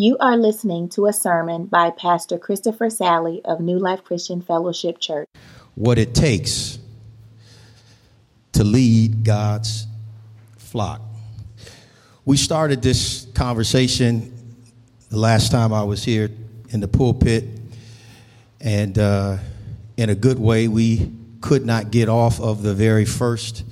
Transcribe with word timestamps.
You 0.00 0.16
are 0.20 0.36
listening 0.36 0.90
to 0.90 1.06
a 1.06 1.12
sermon 1.12 1.66
by 1.66 1.90
Pastor 1.90 2.38
Christopher 2.38 2.88
Sally 2.88 3.40
of 3.44 3.58
New 3.58 3.80
Life 3.80 4.04
Christian 4.04 4.40
Fellowship 4.40 5.00
Church. 5.00 5.26
What 5.74 5.98
it 5.98 6.14
takes 6.14 6.78
to 8.52 8.62
lead 8.62 9.24
God's 9.24 9.88
flock. 10.56 11.00
We 12.24 12.36
started 12.36 12.80
this 12.80 13.26
conversation 13.34 14.32
the 15.10 15.18
last 15.18 15.50
time 15.50 15.72
I 15.72 15.82
was 15.82 16.04
here 16.04 16.30
in 16.70 16.78
the 16.78 16.86
pulpit, 16.86 17.46
and 18.60 18.96
uh, 18.96 19.38
in 19.96 20.10
a 20.10 20.14
good 20.14 20.38
way, 20.38 20.68
we 20.68 21.10
could 21.40 21.66
not 21.66 21.90
get 21.90 22.08
off 22.08 22.40
of 22.40 22.62
the 22.62 22.72
very 22.72 23.04
first 23.04 23.64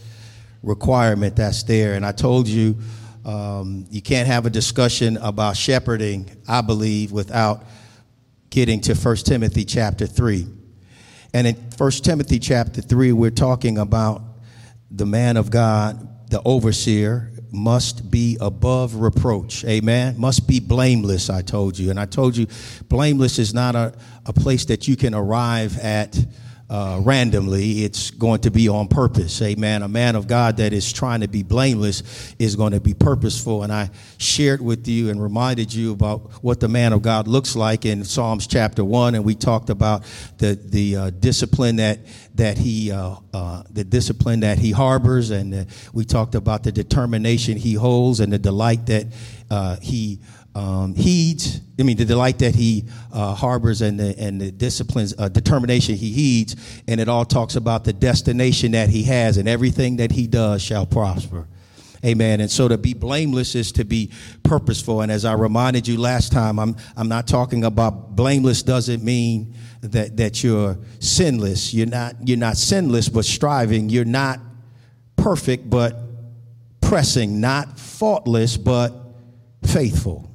requirement 0.64 1.36
that's 1.36 1.62
there. 1.62 1.94
And 1.94 2.04
I 2.04 2.10
told 2.10 2.48
you 2.48 2.78
um, 3.26 3.86
you 3.90 4.00
can't 4.00 4.28
have 4.28 4.46
a 4.46 4.50
discussion 4.50 5.16
about 5.16 5.56
shepherding, 5.56 6.30
I 6.46 6.60
believe, 6.60 7.10
without 7.10 7.64
getting 8.50 8.80
to 8.82 8.94
1 8.94 9.16
Timothy 9.16 9.64
chapter 9.64 10.06
3. 10.06 10.46
And 11.34 11.48
in 11.48 11.56
1 11.56 11.90
Timothy 11.90 12.38
chapter 12.38 12.80
3, 12.80 13.12
we're 13.12 13.30
talking 13.32 13.78
about 13.78 14.22
the 14.92 15.06
man 15.06 15.36
of 15.36 15.50
God, 15.50 16.30
the 16.30 16.40
overseer, 16.44 17.32
must 17.50 18.12
be 18.12 18.38
above 18.40 18.94
reproach. 18.94 19.64
Amen. 19.64 20.14
Must 20.20 20.46
be 20.46 20.60
blameless, 20.60 21.28
I 21.28 21.42
told 21.42 21.76
you. 21.76 21.90
And 21.90 21.98
I 21.98 22.06
told 22.06 22.36
you, 22.36 22.46
blameless 22.88 23.40
is 23.40 23.52
not 23.52 23.74
a, 23.74 23.92
a 24.24 24.32
place 24.32 24.66
that 24.66 24.86
you 24.86 24.96
can 24.96 25.14
arrive 25.14 25.78
at 25.80 26.16
uh, 26.68 27.00
randomly. 27.02 27.84
It's 27.84 28.10
going 28.10 28.40
to 28.40 28.50
be 28.50 28.68
on 28.68 28.88
purpose. 28.88 29.40
Amen. 29.40 29.82
A 29.82 29.88
man 29.88 30.16
of 30.16 30.26
God 30.26 30.56
that 30.56 30.72
is 30.72 30.92
trying 30.92 31.20
to 31.20 31.28
be 31.28 31.42
blameless 31.42 32.34
is 32.38 32.56
going 32.56 32.72
to 32.72 32.80
be 32.80 32.94
purposeful. 32.94 33.62
And 33.62 33.72
I 33.72 33.90
shared 34.18 34.60
with 34.60 34.88
you 34.88 35.10
and 35.10 35.22
reminded 35.22 35.72
you 35.72 35.92
about 35.92 36.42
what 36.42 36.58
the 36.60 36.68
man 36.68 36.92
of 36.92 37.02
God 37.02 37.28
looks 37.28 37.54
like 37.54 37.84
in 37.84 38.04
Psalms 38.04 38.46
chapter 38.46 38.84
one. 38.84 39.14
And 39.14 39.24
we 39.24 39.34
talked 39.34 39.70
about 39.70 40.04
the, 40.38 40.54
the 40.54 40.96
uh, 40.96 41.10
discipline 41.10 41.76
that, 41.76 42.00
that 42.34 42.58
he, 42.58 42.90
uh, 42.90 43.16
uh 43.32 43.62
the 43.70 43.84
discipline 43.84 44.40
that 44.40 44.58
he 44.58 44.72
harbors. 44.72 45.30
And 45.30 45.54
uh, 45.54 45.64
we 45.92 46.04
talked 46.04 46.34
about 46.34 46.64
the 46.64 46.72
determination 46.72 47.56
he 47.56 47.74
holds 47.74 48.20
and 48.20 48.32
the 48.32 48.38
delight 48.38 48.86
that 48.86 49.06
uh, 49.50 49.76
he 49.80 50.20
um, 50.56 50.94
heeds, 50.94 51.60
I 51.78 51.82
mean, 51.82 51.98
the 51.98 52.06
delight 52.06 52.38
that 52.38 52.54
he 52.54 52.84
uh, 53.12 53.34
harbors 53.34 53.82
and 53.82 54.00
the, 54.00 54.18
and 54.18 54.40
the 54.40 54.50
disciplines, 54.50 55.14
uh, 55.18 55.28
determination 55.28 55.96
he 55.96 56.10
heeds, 56.10 56.56
and 56.88 56.98
it 56.98 57.10
all 57.10 57.26
talks 57.26 57.56
about 57.56 57.84
the 57.84 57.92
destination 57.92 58.72
that 58.72 58.88
he 58.88 59.02
has, 59.02 59.36
and 59.36 59.50
everything 59.50 59.96
that 59.96 60.10
he 60.10 60.26
does 60.26 60.62
shall 60.62 60.86
prosper. 60.86 61.46
Amen. 62.02 62.40
And 62.40 62.50
so 62.50 62.68
to 62.68 62.78
be 62.78 62.94
blameless 62.94 63.54
is 63.54 63.70
to 63.72 63.84
be 63.84 64.10
purposeful. 64.44 65.02
And 65.02 65.12
as 65.12 65.26
I 65.26 65.34
reminded 65.34 65.86
you 65.86 65.98
last 65.98 66.32
time, 66.32 66.58
I'm, 66.58 66.76
I'm 66.96 67.08
not 67.08 67.26
talking 67.26 67.64
about 67.64 68.16
blameless 68.16 68.62
doesn't 68.62 69.02
mean 69.04 69.54
that, 69.82 70.16
that 70.16 70.42
you're 70.42 70.78
sinless. 71.00 71.74
You're 71.74 71.86
not, 71.86 72.16
you're 72.26 72.38
not 72.38 72.56
sinless, 72.56 73.10
but 73.10 73.26
striving. 73.26 73.90
You're 73.90 74.06
not 74.06 74.40
perfect, 75.16 75.68
but 75.68 75.98
pressing. 76.80 77.40
Not 77.40 77.78
faultless, 77.78 78.56
but 78.56 78.94
faithful. 79.64 80.30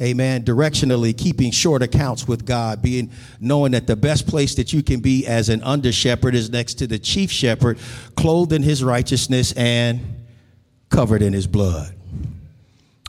Amen. 0.00 0.42
Directionally, 0.42 1.16
keeping 1.16 1.52
short 1.52 1.80
accounts 1.80 2.26
with 2.26 2.44
God, 2.44 2.82
being 2.82 3.12
knowing 3.38 3.72
that 3.72 3.86
the 3.86 3.94
best 3.94 4.26
place 4.26 4.56
that 4.56 4.72
you 4.72 4.82
can 4.82 5.00
be 5.00 5.24
as 5.26 5.48
an 5.48 5.62
under 5.62 5.92
shepherd 5.92 6.34
is 6.34 6.50
next 6.50 6.74
to 6.74 6.88
the 6.88 6.98
chief 6.98 7.30
shepherd, 7.30 7.78
clothed 8.16 8.52
in 8.52 8.62
his 8.62 8.82
righteousness 8.82 9.52
and 9.52 10.00
covered 10.90 11.22
in 11.22 11.32
his 11.32 11.46
blood. 11.46 11.94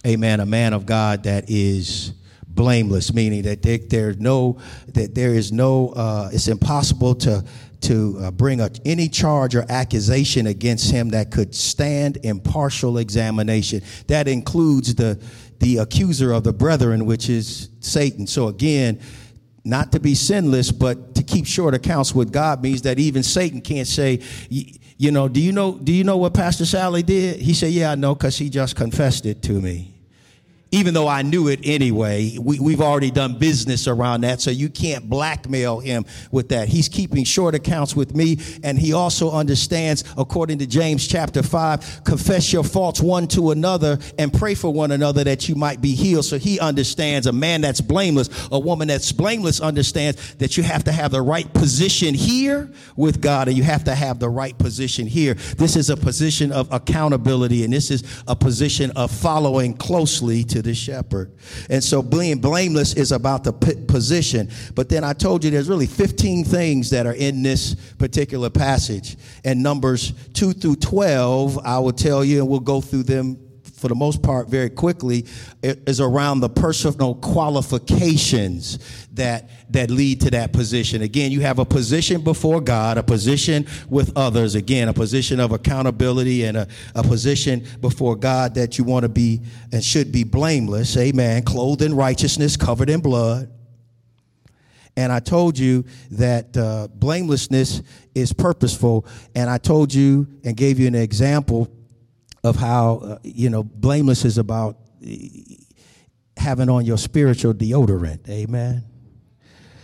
Amen. 0.06 0.40
A 0.40 0.46
man 0.46 0.74
of 0.74 0.86
God 0.86 1.24
that 1.24 1.50
is 1.50 2.14
blameless, 2.48 3.14
meaning 3.14 3.42
that 3.44 3.64
there, 3.64 3.80
there's 3.80 4.20
no, 4.20 4.60
that 4.90 5.16
there 5.16 5.34
is 5.34 5.52
no, 5.52 5.90
uh, 5.90 6.30
it's 6.32 6.48
impossible 6.48 7.16
to 7.16 7.44
to 7.82 8.18
uh, 8.20 8.32
bring 8.32 8.62
a, 8.62 8.70
any 8.84 9.08
charge 9.08 9.56
or 9.56 9.64
accusation 9.70 10.48
against 10.48 10.90
him 10.92 11.10
that 11.10 11.30
could 11.30 11.54
stand 11.54 12.18
impartial 12.24 12.98
examination. 12.98 13.82
That 14.08 14.28
includes 14.28 14.96
the 14.96 15.22
the 15.60 15.78
accuser 15.78 16.32
of 16.32 16.44
the 16.44 16.54
brethren, 16.54 17.06
which 17.06 17.30
is 17.30 17.70
Satan. 17.80 18.28
So 18.28 18.48
again, 18.48 19.00
not 19.64 19.92
to 19.94 20.00
be 20.00 20.14
sinless, 20.14 20.72
but 20.72 21.16
to 21.16 21.24
keep 21.24 21.48
short 21.48 21.74
accounts 21.74 22.14
with 22.14 22.32
God 22.32 22.62
means 22.62 22.84
that 22.84 23.00
even 23.00 23.24
Satan 23.24 23.62
can't 23.62 23.88
say, 23.88 24.22
you 24.50 25.12
know, 25.12 25.28
do 25.28 25.42
you 25.42 25.52
know, 25.52 25.78
do 25.78 25.92
you 25.92 26.04
know 26.04 26.18
what 26.18 26.34
Pastor 26.34 26.66
Sally 26.66 27.04
did? 27.04 27.40
He 27.40 27.54
said, 27.54 27.72
yeah, 27.72 27.92
I 27.92 27.96
know, 27.96 28.14
because 28.14 28.38
he 28.38 28.50
just 28.50 28.76
confessed 28.76 29.26
it 29.26 29.42
to 29.44 29.54
me 29.54 29.95
even 30.76 30.94
though 30.94 31.08
I 31.08 31.22
knew 31.22 31.48
it 31.48 31.62
anyway. 31.64 32.38
We, 32.38 32.74
have 32.74 32.82
already 32.82 33.10
done 33.10 33.40
business 33.40 33.88
around 33.88 34.22
that, 34.22 34.42
so 34.42 34.52
you 34.52 34.68
can't 34.68 35.10
blackmail 35.10 35.80
him 35.80 36.06
with 36.32 36.50
that. 36.50 36.68
He's 36.68 36.90
keeping 36.90 37.24
short 37.24 37.56
accounts 37.56 37.96
with 37.96 38.14
me, 38.14 38.40
and 38.62 38.78
he 38.78 38.92
also 38.92 39.32
understands, 39.32 40.04
according 40.18 40.60
to 40.60 40.68
James 40.68 41.08
chapter 41.08 41.42
5, 41.42 42.04
confess 42.04 42.52
your 42.52 42.66
faults 42.66 43.00
one 43.00 43.26
to 43.30 43.52
another 43.52 43.98
and 44.20 44.34
pray 44.34 44.54
for 44.54 44.70
one 44.70 44.92
another 44.92 45.24
that 45.24 45.48
you 45.48 45.56
might 45.56 45.80
be 45.80 45.96
healed. 45.96 46.26
So 46.26 46.38
he 46.38 46.60
understands 46.60 47.26
a 47.26 47.32
man 47.32 47.62
that's 47.62 47.80
blameless, 47.80 48.50
a 48.52 48.60
woman 48.60 48.90
that's 48.90 49.14
blameless 49.14 49.62
understands 49.62 50.36
that 50.36 50.58
you 50.58 50.64
have 50.64 50.84
to 50.84 50.92
have 50.92 51.12
the 51.12 51.22
right 51.22 51.52
position 51.54 52.14
here 52.14 52.70
with 52.98 53.22
God, 53.22 53.48
and 53.48 53.56
you 53.56 53.64
have 53.64 53.86
to 53.86 53.96
have 53.96 54.20
the 54.20 54.30
right 54.30 54.58
position 54.58 55.08
here. 55.08 55.36
This 55.36 55.78
is 55.78 55.90
a 55.90 55.96
position 55.96 56.52
of 56.52 56.68
accountability, 56.74 57.64
and 57.64 57.72
this 57.72 57.92
is 57.92 58.04
a 58.28 58.36
position 58.36 58.92
of 58.98 59.10
following 59.10 59.74
closely 59.74 60.44
to 60.44 60.65
the 60.66 60.74
shepherd. 60.76 61.32
And 61.70 61.82
so 61.82 62.02
being 62.02 62.40
blameless 62.40 62.96
is 62.96 63.14
about 63.14 63.46
the 63.46 63.54
position. 63.54 64.50
But 64.74 64.90
then 64.90 65.04
I 65.04 65.14
told 65.14 65.44
you 65.44 65.52
there's 65.52 65.70
really 65.70 65.86
15 65.86 66.44
things 66.44 66.90
that 66.90 67.06
are 67.06 67.14
in 67.14 67.42
this 67.42 67.76
particular 67.98 68.50
passage. 68.50 69.16
And 69.46 69.64
Numbers 69.64 70.12
2 70.34 70.54
through 70.54 70.76
12, 70.78 71.60
I 71.64 71.80
will 71.80 71.94
tell 71.94 72.26
you, 72.26 72.40
and 72.40 72.50
we'll 72.50 72.60
go 72.60 72.82
through 72.82 73.04
them 73.04 73.45
for 73.86 73.90
the 73.90 73.94
most 73.94 74.24
part 74.24 74.50
very 74.50 74.72
quickly 74.72 75.28
is 75.62 76.02
around 76.02 76.40
the 76.40 76.50
personal 76.50 77.14
qualifications 77.14 78.80
that 79.14 79.48
that 79.70 79.92
lead 79.92 80.20
to 80.20 80.32
that 80.32 80.52
position. 80.52 81.04
Again 81.04 81.32
you 81.32 81.42
have 81.42 81.60
a 81.60 81.66
position 81.66 82.22
before 82.22 82.62
god 82.62 82.98
a 82.98 83.04
position 83.04 83.68
with 83.88 84.12
others. 84.18 84.56
Again 84.56 84.88
a 84.88 84.94
position 84.94 85.40
of 85.40 85.52
accountability 85.52 86.46
and 86.46 86.58
a, 86.58 86.68
a 86.96 87.04
position 87.04 87.64
before 87.80 88.16
god 88.16 88.56
that 88.56 88.80
you 88.80 88.84
want 88.84 89.04
to 89.04 89.10
be 89.10 89.42
and 89.72 89.84
should 89.84 90.12
be 90.12 90.24
blameless. 90.24 90.98
Amen. 90.98 91.44
Clothed 91.44 91.84
in 91.84 91.94
righteousness 91.94 92.58
covered 92.58 92.90
in 92.90 93.02
blood. 93.02 93.52
And 94.98 95.12
I 95.12 95.20
told 95.20 95.60
you 95.60 95.86
that 96.10 96.58
uh, 96.58 96.88
blamelessness 96.88 97.84
is 98.16 98.34
purposeful. 98.34 99.06
And 99.36 99.48
I 99.48 99.60
told 99.60 99.94
you 99.94 100.26
and 100.44 100.58
gave 100.58 100.80
you 100.80 100.88
an 100.88 100.96
example 100.96 101.70
of 102.46 102.56
how, 102.56 102.98
uh, 102.98 103.18
you 103.24 103.50
know, 103.50 103.64
blameless 103.64 104.24
is 104.24 104.38
about 104.38 104.78
having 106.38 106.70
on 106.70 106.86
your 106.86 106.98
spiritual 106.98 107.54
deodorant. 107.54 108.30
Amen. 108.30 108.84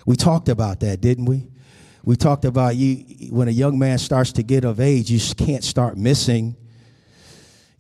We 0.05 0.15
talked 0.15 0.47
about 0.47 0.79
that, 0.81 1.01
didn't 1.01 1.25
we? 1.25 1.47
We 2.03 2.15
talked 2.15 2.45
about 2.45 2.75
you 2.75 3.31
when 3.31 3.47
a 3.47 3.51
young 3.51 3.79
man 3.79 3.97
starts 3.97 4.31
to 4.33 4.43
get 4.43 4.63
of 4.63 4.79
age, 4.79 5.09
you 5.09 5.19
can't 5.35 5.63
start 5.63 5.97
missing 5.97 6.55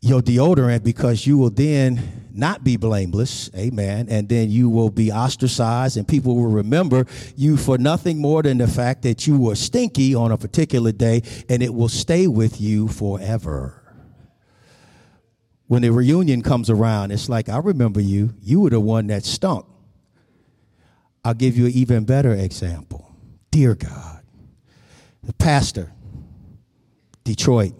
your 0.01 0.21
deodorant 0.21 0.83
because 0.83 1.27
you 1.27 1.37
will 1.37 1.51
then 1.51 2.27
not 2.33 2.63
be 2.63 2.75
blameless, 2.75 3.51
amen, 3.55 4.07
and 4.09 4.27
then 4.29 4.49
you 4.49 4.67
will 4.67 4.89
be 4.89 5.11
ostracized 5.11 5.97
and 5.97 6.07
people 6.07 6.35
will 6.35 6.49
remember 6.49 7.05
you 7.35 7.55
for 7.55 7.77
nothing 7.77 8.17
more 8.17 8.41
than 8.41 8.57
the 8.57 8.67
fact 8.67 9.03
that 9.03 9.27
you 9.27 9.37
were 9.37 9.53
stinky 9.53 10.15
on 10.15 10.31
a 10.31 10.37
particular 10.37 10.91
day 10.91 11.21
and 11.49 11.61
it 11.61 11.71
will 11.71 11.89
stay 11.89 12.25
with 12.25 12.59
you 12.59 12.87
forever 12.87 13.80
when 15.71 15.83
the 15.83 15.89
reunion 15.89 16.41
comes 16.41 16.69
around, 16.69 17.11
it's 17.11 17.29
like, 17.29 17.47
I 17.47 17.55
remember 17.55 18.01
you. 18.01 18.33
You 18.41 18.59
were 18.59 18.71
the 18.71 18.79
one 18.81 19.07
that 19.07 19.23
stunk. 19.23 19.65
I'll 21.23 21.33
give 21.33 21.55
you 21.55 21.67
an 21.67 21.71
even 21.71 22.03
better 22.03 22.33
example. 22.33 23.09
Dear 23.51 23.75
God, 23.75 24.21
the 25.23 25.31
pastor, 25.31 25.93
Detroit, 27.23 27.73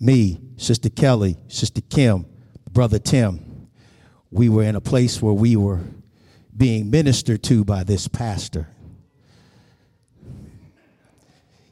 me, 0.00 0.40
Sister 0.56 0.88
Kelly, 0.88 1.36
Sister 1.48 1.82
Kim, 1.82 2.24
Brother 2.72 2.98
Tim, 2.98 3.68
we 4.30 4.48
were 4.48 4.62
in 4.62 4.74
a 4.74 4.80
place 4.80 5.20
where 5.20 5.34
we 5.34 5.56
were 5.56 5.80
being 6.56 6.88
ministered 6.88 7.42
to 7.42 7.62
by 7.62 7.84
this 7.84 8.08
pastor. 8.08 8.68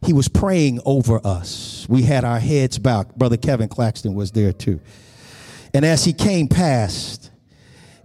He 0.04 0.12
was 0.12 0.28
praying 0.28 0.80
over 0.84 1.20
us. 1.26 1.86
We 1.88 2.02
had 2.02 2.24
our 2.24 2.38
heads 2.38 2.78
bowed. 2.78 3.14
Brother 3.16 3.36
Kevin 3.36 3.68
Claxton 3.68 4.14
was 4.14 4.30
there 4.30 4.52
too. 4.52 4.80
And 5.74 5.84
as 5.84 6.04
he 6.04 6.12
came 6.12 6.48
past, 6.48 7.30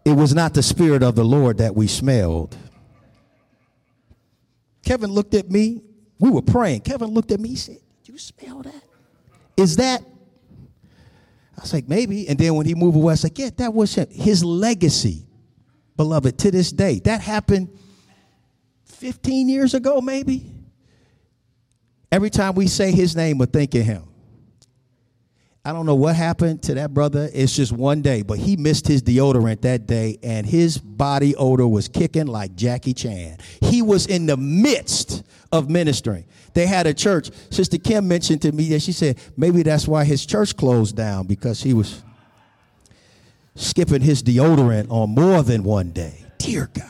it 0.03 0.13
was 0.13 0.33
not 0.33 0.53
the 0.53 0.63
Spirit 0.63 1.03
of 1.03 1.15
the 1.15 1.23
Lord 1.23 1.59
that 1.59 1.75
we 1.75 1.87
smelled. 1.87 2.57
Kevin 4.83 5.11
looked 5.11 5.33
at 5.33 5.49
me. 5.49 5.81
We 6.19 6.29
were 6.29 6.41
praying. 6.41 6.81
Kevin 6.81 7.09
looked 7.09 7.31
at 7.31 7.39
me. 7.39 7.49
He 7.49 7.55
said, 7.55 7.77
you 8.05 8.17
smell 8.17 8.61
that? 8.63 8.83
Is 9.55 9.77
that? 9.77 10.01
I 11.57 11.61
was 11.61 11.73
like, 11.73 11.87
Maybe. 11.87 12.27
And 12.27 12.37
then 12.37 12.55
when 12.55 12.65
he 12.65 12.75
moved 12.75 12.97
away, 12.97 13.11
I 13.11 13.13
was 13.13 13.23
like, 13.23 13.37
Yeah, 13.37 13.49
that 13.57 13.73
was 13.73 13.95
him. 13.95 14.07
His 14.11 14.43
legacy 14.43 15.25
beloved, 15.95 16.37
to 16.39 16.51
this 16.51 16.71
day. 16.71 16.99
That 16.99 17.21
happened 17.21 17.69
15 18.85 19.49
years 19.49 19.73
ago, 19.73 20.01
maybe. 20.01 20.52
Every 22.13 22.29
time 22.29 22.53
we 22.53 22.67
say 22.67 22.91
his 22.91 23.15
name, 23.15 23.39
we're 23.39 23.47
thinking 23.47 23.83
him. 23.83 24.03
I 25.65 25.71
don't 25.71 25.87
know 25.87 25.95
what 25.95 26.15
happened 26.15 26.61
to 26.61 26.75
that 26.75 26.93
brother. 26.93 27.27
It's 27.33 27.55
just 27.55 27.71
one 27.71 28.03
day, 28.03 28.21
but 28.21 28.37
he 28.37 28.55
missed 28.55 28.87
his 28.87 29.01
deodorant 29.01 29.61
that 29.61 29.87
day, 29.87 30.19
and 30.21 30.45
his 30.45 30.77
body 30.77 31.35
odor 31.35 31.67
was 31.67 31.87
kicking 31.87 32.27
like 32.27 32.53
Jackie 32.53 32.93
Chan. 32.93 33.39
He 33.61 33.81
was 33.81 34.05
in 34.05 34.27
the 34.27 34.37
midst 34.37 35.23
of 35.51 35.71
ministering. 35.71 36.25
They 36.53 36.67
had 36.67 36.85
a 36.85 36.93
church. 36.93 37.31
Sister 37.49 37.79
Kim 37.79 38.07
mentioned 38.07 38.43
to 38.43 38.51
me 38.51 38.69
that 38.69 38.83
she 38.83 38.91
said 38.91 39.17
maybe 39.35 39.63
that's 39.63 39.87
why 39.87 40.03
his 40.03 40.23
church 40.23 40.55
closed 40.55 40.95
down 40.95 41.25
because 41.25 41.63
he 41.63 41.73
was 41.73 42.03
skipping 43.55 44.01
his 44.01 44.21
deodorant 44.21 44.91
on 44.91 45.15
more 45.15 45.41
than 45.41 45.63
one 45.63 45.89
day. 45.89 46.23
Dear 46.37 46.69
God. 46.75 46.85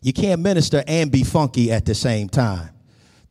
You 0.00 0.12
can't 0.12 0.40
minister 0.40 0.82
and 0.88 1.12
be 1.12 1.22
funky 1.22 1.70
at 1.70 1.84
the 1.84 1.94
same 1.94 2.28
time. 2.28 2.70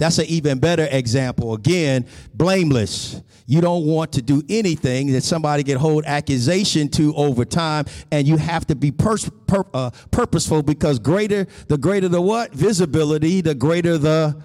That's 0.02 0.18
an 0.18 0.26
even 0.26 0.58
better 0.58 0.88
example. 0.90 1.54
Again, 1.54 2.08
blameless. 2.34 3.22
You 3.46 3.62
don't 3.62 3.86
want 3.86 4.14
to 4.14 4.24
do 4.24 4.42
anything 4.50 5.12
that 5.12 5.22
somebody 5.22 5.64
can 5.64 5.78
hold 5.78 6.06
accusation 6.06 6.90
to 6.90 7.14
over 7.14 7.46
time, 7.46 7.86
and 8.12 8.28
you 8.28 8.38
have 8.38 8.66
to 8.66 8.76
be 8.76 8.92
pers- 8.92 9.30
pur- 9.46 9.68
uh, 9.76 9.92
purposeful 10.10 10.64
because 10.64 10.98
greater 10.98 11.46
the 11.68 11.78
greater 11.78 12.08
the 12.08 12.20
what 12.20 12.52
visibility, 12.52 13.42
the 13.42 13.54
greater 13.54 14.00
the 14.00 14.42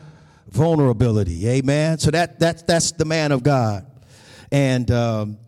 vulnerability. 0.50 1.49
Amen. 1.49 1.97
So 2.00 2.11
that 2.11 2.38
that's 2.38 2.61
that's 2.61 2.93
the 2.93 3.06
man 3.06 3.32
of 3.32 3.43
God, 3.43 3.87
and 4.52 4.91
um, 4.91 5.38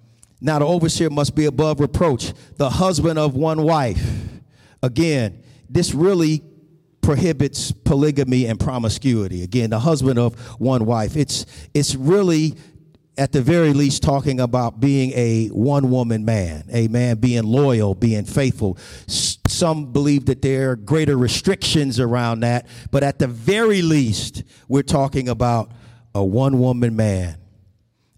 now 0.40 0.58
the 0.58 0.64
overseer 0.64 1.10
must 1.10 1.34
be 1.34 1.44
above 1.44 1.80
reproach. 1.80 2.32
The 2.56 2.70
husband 2.70 3.18
of 3.18 3.34
one 3.34 3.60
wife. 3.60 4.02
Again, 4.82 5.42
this 5.68 5.92
really 5.92 6.42
prohibits 7.08 7.72
polygamy 7.72 8.44
and 8.44 8.60
promiscuity. 8.60 9.42
Again, 9.42 9.70
the 9.70 9.78
husband 9.78 10.18
of 10.18 10.38
one 10.60 10.84
wife. 10.84 11.16
It's 11.16 11.46
it's 11.72 11.94
really 11.94 12.54
at 13.16 13.32
the 13.32 13.40
very 13.40 13.72
least 13.72 14.02
talking 14.02 14.40
about 14.40 14.78
being 14.78 15.12
a 15.14 15.46
one 15.46 15.90
woman 15.90 16.26
man, 16.26 16.64
a 16.70 16.86
man 16.88 17.16
being 17.16 17.44
loyal, 17.44 17.94
being 17.94 18.26
faithful. 18.26 18.76
Some 19.06 19.90
believe 19.90 20.26
that 20.26 20.42
there 20.42 20.72
are 20.72 20.76
greater 20.76 21.16
restrictions 21.16 21.98
around 21.98 22.40
that, 22.40 22.66
but 22.90 23.02
at 23.02 23.18
the 23.18 23.26
very 23.26 23.80
least, 23.80 24.42
we're 24.68 24.82
talking 24.82 25.30
about 25.30 25.72
a 26.14 26.22
one 26.22 26.58
woman 26.58 26.94
man 26.94 27.38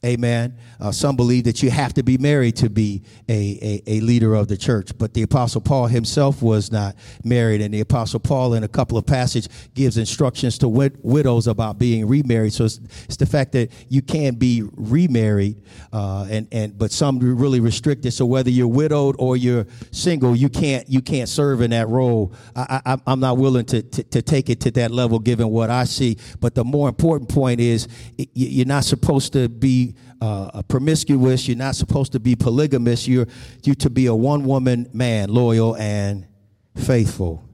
Amen. 0.02 0.56
Uh, 0.80 0.90
some 0.90 1.14
believe 1.14 1.44
that 1.44 1.62
you 1.62 1.70
have 1.70 1.92
to 1.92 2.02
be 2.02 2.16
married 2.16 2.56
to 2.56 2.70
be 2.70 3.02
a, 3.28 3.82
a, 3.86 3.98
a, 3.98 4.00
leader 4.00 4.34
of 4.34 4.48
the 4.48 4.56
church, 4.56 4.96
but 4.96 5.12
the 5.12 5.20
Apostle 5.20 5.60
Paul 5.60 5.88
himself 5.88 6.40
was 6.40 6.72
not 6.72 6.96
married, 7.22 7.60
and 7.60 7.74
the 7.74 7.80
Apostle 7.80 8.18
Paul, 8.18 8.54
in 8.54 8.64
a 8.64 8.68
couple 8.68 8.96
of 8.96 9.04
passages, 9.04 9.50
gives 9.74 9.98
instructions 9.98 10.56
to 10.58 10.68
wid- 10.68 10.98
widows 11.02 11.46
about 11.46 11.78
being 11.78 12.08
remarried. 12.08 12.54
So 12.54 12.64
it's, 12.64 12.80
it's, 13.04 13.18
the 13.18 13.26
fact 13.26 13.52
that 13.52 13.72
you 13.90 14.00
can 14.00 14.36
be 14.36 14.62
remarried, 14.72 15.60
uh, 15.92 16.26
and 16.30 16.48
and 16.50 16.78
but 16.78 16.92
some 16.92 17.18
really 17.18 17.60
restrict 17.60 18.06
it. 18.06 18.12
So 18.12 18.24
whether 18.24 18.48
you're 18.48 18.68
widowed 18.68 19.16
or 19.18 19.36
you're 19.36 19.66
single, 19.90 20.34
you 20.34 20.48
can't 20.48 20.88
you 20.88 21.02
can't 21.02 21.28
serve 21.28 21.60
in 21.60 21.72
that 21.72 21.90
role. 21.90 22.32
I, 22.56 22.96
I'm 23.06 23.20
not 23.20 23.36
willing 23.36 23.66
to, 23.66 23.82
to, 23.82 24.02
to 24.02 24.22
take 24.22 24.48
it 24.48 24.60
to 24.60 24.70
that 24.72 24.92
level, 24.92 25.18
given 25.18 25.50
what 25.50 25.68
I 25.68 25.84
see. 25.84 26.16
But 26.40 26.54
the 26.54 26.64
more 26.64 26.88
important 26.88 27.28
point 27.28 27.60
is, 27.60 27.86
you're 28.32 28.64
not 28.64 28.84
supposed 28.84 29.34
to 29.34 29.50
be 29.50 29.89
uh, 30.20 30.62
promiscuous. 30.62 31.48
You're 31.48 31.56
not 31.56 31.76
supposed 31.76 32.12
to 32.12 32.20
be 32.20 32.36
polygamous. 32.36 33.08
You're 33.08 33.26
you 33.64 33.74
to 33.76 33.90
be 33.90 34.06
a 34.06 34.14
one 34.14 34.44
woman 34.44 34.88
man, 34.92 35.28
loyal 35.28 35.76
and 35.76 36.26
faithful, 36.74 37.44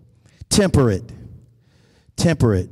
temperate, 0.48 1.10
temperate, 2.16 2.70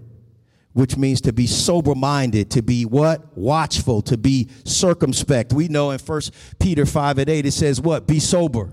which 0.73 0.97
means 0.97 1.21
to 1.23 1.33
be 1.33 1.47
sober 1.47 1.95
minded, 1.95 2.51
to 2.51 2.63
be 2.63 2.85
what 2.85 3.37
watchful, 3.37 4.03
to 4.03 4.17
be 4.17 4.49
circumspect. 4.65 5.53
We 5.53 5.69
know 5.69 5.91
in 5.91 5.99
First 5.99 6.33
Peter 6.59 6.87
five 6.87 7.19
and 7.19 7.29
eight 7.29 7.47
it 7.47 7.53
says 7.53 7.81
what? 7.81 8.07
Be 8.07 8.21
sober, 8.21 8.73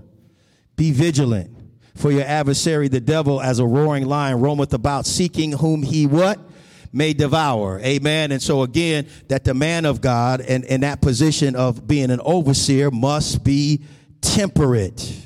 be 0.76 0.92
vigilant. 0.92 1.56
For 1.94 2.10
your 2.10 2.24
adversary, 2.24 2.88
the 2.88 3.02
devil, 3.02 3.38
as 3.40 3.58
a 3.58 3.66
roaring 3.66 4.06
lion, 4.06 4.40
roameth 4.40 4.72
about, 4.72 5.04
seeking 5.04 5.52
whom 5.52 5.82
he 5.82 6.06
what? 6.06 6.40
May 6.92 7.12
devour. 7.12 7.80
Amen. 7.80 8.32
And 8.32 8.42
so 8.42 8.62
again, 8.62 9.06
that 9.28 9.44
the 9.44 9.54
man 9.54 9.86
of 9.86 10.00
God 10.00 10.40
and 10.40 10.64
in 10.64 10.82
that 10.82 11.00
position 11.00 11.56
of 11.56 11.86
being 11.86 12.10
an 12.10 12.20
overseer 12.22 12.90
must 12.90 13.42
be 13.42 13.82
temperate. 14.20 15.18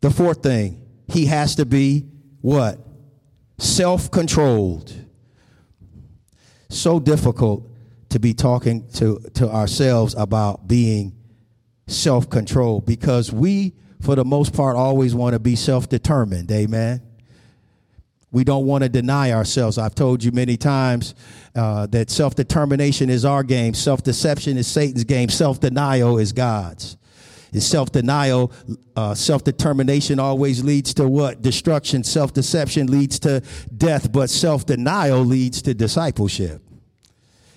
The 0.00 0.10
fourth 0.10 0.42
thing, 0.42 0.86
he 1.08 1.26
has 1.26 1.56
to 1.56 1.66
be 1.66 2.06
what? 2.40 2.78
Self 3.58 4.10
controlled. 4.10 4.92
So 6.70 6.98
difficult 7.00 7.68
to 8.10 8.18
be 8.18 8.32
talking 8.32 8.88
to, 8.94 9.20
to 9.34 9.48
ourselves 9.48 10.14
about 10.16 10.66
being 10.68 11.16
self 11.86 12.30
controlled 12.30 12.86
because 12.86 13.32
we, 13.32 13.74
for 14.00 14.14
the 14.14 14.24
most 14.24 14.54
part, 14.54 14.76
always 14.76 15.14
want 15.14 15.34
to 15.34 15.38
be 15.38 15.56
self 15.56 15.88
determined. 15.88 16.50
Amen. 16.50 17.02
We 18.32 18.44
don't 18.44 18.66
want 18.66 18.84
to 18.84 18.88
deny 18.88 19.32
ourselves. 19.32 19.76
I've 19.76 19.94
told 19.94 20.22
you 20.22 20.30
many 20.30 20.56
times 20.56 21.14
uh, 21.54 21.86
that 21.86 22.10
self 22.10 22.34
determination 22.34 23.10
is 23.10 23.24
our 23.24 23.42
game, 23.42 23.74
self 23.74 24.02
deception 24.02 24.56
is 24.56 24.66
Satan's 24.66 25.04
game, 25.04 25.28
self 25.28 25.60
denial 25.60 26.18
is 26.18 26.32
God's. 26.32 26.96
Is 27.52 27.66
self 27.66 27.90
denial, 27.90 28.52
uh, 28.94 29.14
self 29.14 29.42
determination 29.42 30.20
always 30.20 30.62
leads 30.62 30.94
to 30.94 31.08
what? 31.08 31.42
Destruction. 31.42 32.04
Self 32.04 32.32
deception 32.32 32.86
leads 32.86 33.18
to 33.20 33.42
death, 33.76 34.12
but 34.12 34.30
self 34.30 34.64
denial 34.64 35.20
leads 35.24 35.60
to 35.62 35.74
discipleship. 35.74 36.62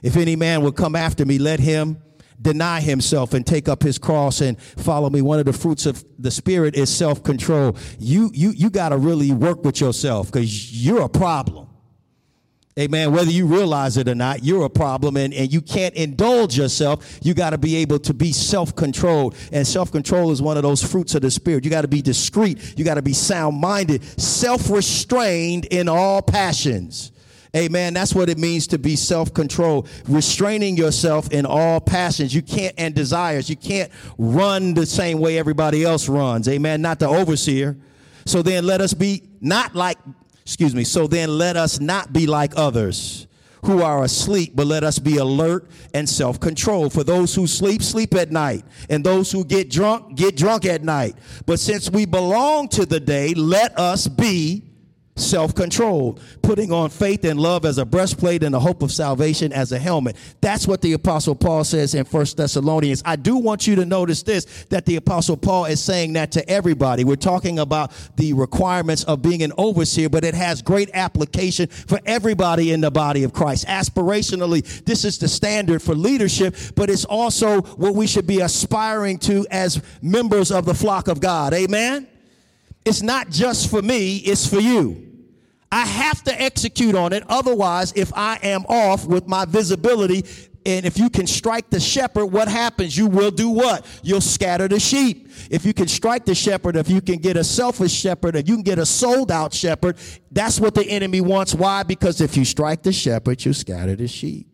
If 0.01 0.17
any 0.17 0.35
man 0.35 0.63
will 0.63 0.71
come 0.71 0.95
after 0.95 1.25
me, 1.25 1.37
let 1.37 1.59
him 1.59 2.01
deny 2.41 2.81
himself 2.81 3.33
and 3.33 3.45
take 3.45 3.67
up 3.67 3.83
his 3.83 3.97
cross 3.97 4.41
and 4.41 4.59
follow 4.61 5.09
me. 5.09 5.21
One 5.21 5.39
of 5.39 5.45
the 5.45 5.53
fruits 5.53 5.85
of 5.85 6.03
the 6.19 6.31
spirit 6.31 6.75
is 6.75 6.89
self-control. 6.95 7.77
You 7.99 8.31
you 8.33 8.51
you 8.51 8.69
got 8.69 8.89
to 8.89 8.97
really 8.97 9.31
work 9.31 9.63
with 9.63 9.81
yourself 9.81 10.31
cuz 10.31 10.85
you're 10.85 11.01
a 11.01 11.09
problem. 11.09 11.67
Amen. 12.79 13.11
Whether 13.11 13.29
you 13.29 13.45
realize 13.45 13.97
it 13.97 14.07
or 14.07 14.15
not, 14.15 14.43
you're 14.43 14.65
a 14.65 14.69
problem 14.69 15.15
and, 15.15 15.31
and 15.31 15.53
you 15.53 15.61
can't 15.61 15.93
indulge 15.93 16.57
yourself. 16.57 17.19
You 17.21 17.35
got 17.35 17.51
to 17.51 17.59
be 17.59 17.75
able 17.77 17.99
to 17.99 18.15
be 18.15 18.31
self 18.31 18.75
controlled. 18.75 19.35
And 19.51 19.67
self 19.67 19.91
control 19.91 20.31
is 20.31 20.41
one 20.41 20.57
of 20.57 20.63
those 20.63 20.83
fruits 20.83 21.13
of 21.13 21.21
the 21.21 21.29
Spirit. 21.29 21.65
You 21.65 21.69
got 21.69 21.81
to 21.81 21.87
be 21.87 22.01
discreet. 22.01 22.73
You 22.77 22.83
got 22.83 22.95
to 22.95 23.03
be 23.03 23.13
sound 23.13 23.59
minded, 23.59 24.03
self 24.19 24.71
restrained 24.71 25.65
in 25.65 25.87
all 25.87 26.23
passions. 26.23 27.11
Amen. 27.55 27.93
That's 27.93 28.15
what 28.15 28.29
it 28.29 28.39
means 28.39 28.65
to 28.67 28.79
be 28.79 28.95
self 28.95 29.33
control, 29.33 29.87
restraining 30.07 30.75
yourself 30.75 31.31
in 31.31 31.45
all 31.45 31.79
passions. 31.79 32.33
You 32.33 32.41
can't, 32.41 32.73
and 32.79 32.95
desires. 32.95 33.47
You 33.49 33.55
can't 33.55 33.91
run 34.17 34.73
the 34.73 34.87
same 34.87 35.19
way 35.19 35.37
everybody 35.37 35.83
else 35.83 36.09
runs. 36.09 36.47
Amen. 36.47 36.81
Not 36.81 36.99
the 36.99 37.07
overseer. 37.07 37.77
So 38.25 38.41
then 38.41 38.65
let 38.65 38.81
us 38.81 38.93
be 38.93 39.23
not 39.39 39.75
like, 39.75 39.99
excuse 40.41 40.73
me. 40.73 40.83
So 40.83 41.05
then 41.05 41.37
let 41.37 41.55
us 41.55 41.79
not 41.79 42.11
be 42.11 42.25
like 42.25 42.53
others 42.55 43.27
who 43.65 43.81
are 43.81 44.03
asleep, 44.03 44.53
but 44.55 44.67
let 44.67 44.83
us 44.83 44.97
be 44.99 45.17
alert 45.17 45.69
and 45.93 46.09
self 46.09 46.39
control. 46.39 46.89
For 46.89 47.03
those 47.03 47.35
who 47.35 47.45
sleep, 47.45 47.83
sleep 47.83 48.15
at 48.15 48.31
night. 48.31 48.65
And 48.89 49.03
those 49.03 49.31
who 49.31 49.45
get 49.45 49.69
drunk, 49.69 50.15
get 50.15 50.35
drunk 50.35 50.65
at 50.65 50.83
night. 50.83 51.15
But 51.45 51.59
since 51.59 51.89
we 51.89 52.05
belong 52.05 52.67
to 52.69 52.85
the 52.85 52.99
day, 52.99 53.33
let 53.35 53.77
us 53.77 54.07
be 54.07 54.63
self 55.15 55.53
control, 55.53 56.17
putting 56.41 56.71
on 56.71 56.89
faith 56.89 57.23
and 57.23 57.39
love 57.39 57.65
as 57.65 57.77
a 57.77 57.85
breastplate 57.85 58.43
and 58.43 58.53
the 58.53 58.59
hope 58.59 58.81
of 58.81 58.91
salvation 58.91 59.53
as 59.53 59.71
a 59.71 59.79
helmet. 59.79 60.15
That's 60.41 60.67
what 60.67 60.81
the 60.81 60.93
Apostle 60.93 61.35
Paul 61.35 61.63
says 61.63 61.93
in 61.93 62.05
First 62.05 62.37
Thessalonians. 62.37 63.03
I 63.05 63.15
do 63.15 63.37
want 63.37 63.67
you 63.67 63.75
to 63.75 63.85
notice 63.85 64.23
this 64.23 64.65
that 64.69 64.85
the 64.85 64.95
Apostle 64.95 65.37
Paul 65.37 65.65
is 65.65 65.81
saying 65.83 66.13
that 66.13 66.31
to 66.31 66.49
everybody. 66.49 67.03
We're 67.03 67.15
talking 67.15 67.59
about 67.59 67.91
the 68.15 68.33
requirements 68.33 69.03
of 69.03 69.21
being 69.21 69.43
an 69.43 69.53
overseer, 69.57 70.09
but 70.09 70.23
it 70.23 70.33
has 70.33 70.61
great 70.61 70.89
application 70.93 71.67
for 71.67 71.99
everybody 72.05 72.71
in 72.71 72.81
the 72.81 72.91
body 72.91 73.23
of 73.23 73.33
Christ. 73.33 73.67
Aspirationally, 73.67 74.83
this 74.85 75.05
is 75.05 75.17
the 75.19 75.27
standard 75.27 75.81
for 75.81 75.95
leadership, 75.95 76.55
but 76.75 76.89
it's 76.89 77.05
also 77.05 77.61
what 77.61 77.95
we 77.95 78.07
should 78.07 78.27
be 78.27 78.41
aspiring 78.41 79.17
to 79.19 79.45
as 79.51 79.81
members 80.01 80.51
of 80.51 80.65
the 80.65 80.73
flock 80.73 81.07
of 81.07 81.19
God. 81.19 81.53
Amen 81.53 82.07
it's 82.85 83.01
not 83.01 83.29
just 83.29 83.69
for 83.69 83.81
me, 83.81 84.17
it's 84.17 84.47
for 84.47 84.59
you. 84.59 85.09
I 85.71 85.85
have 85.85 86.23
to 86.23 86.41
execute 86.41 86.95
on 86.95 87.13
it. 87.13 87.23
Otherwise, 87.27 87.93
if 87.95 88.13
I 88.15 88.37
am 88.43 88.65
off 88.67 89.05
with 89.05 89.27
my 89.27 89.45
visibility, 89.45 90.23
and 90.65 90.85
if 90.85 90.97
you 90.97 91.09
can 91.09 91.27
strike 91.27 91.69
the 91.69 91.79
shepherd, 91.79 92.27
what 92.27 92.47
happens? 92.47 92.95
You 92.95 93.07
will 93.07 93.31
do 93.31 93.49
what? 93.49 93.85
You'll 94.01 94.21
scatter 94.21 94.67
the 94.67 94.79
sheep. 94.79 95.29
If 95.49 95.65
you 95.65 95.73
can 95.73 95.87
strike 95.87 96.25
the 96.25 96.35
shepherd, 96.35 96.75
if 96.75 96.89
you 96.89 97.01
can 97.01 97.17
get 97.17 97.35
a 97.35 97.43
selfish 97.43 97.91
shepherd, 97.91 98.35
if 98.35 98.47
you 98.47 98.55
can 98.55 98.63
get 98.63 98.79
a 98.79 98.85
sold 98.85 99.31
out 99.31 99.53
shepherd, 99.53 99.97
that's 100.31 100.59
what 100.59 100.73
the 100.73 100.85
enemy 100.85 101.21
wants. 101.21 101.53
Why? 101.53 101.83
Because 101.83 102.21
if 102.21 102.37
you 102.37 102.45
strike 102.45 102.83
the 102.83 102.93
shepherd, 102.93 103.43
you 103.43 103.51
scatter 103.51 103.95
the 103.95 104.07
sheep. 104.07 104.47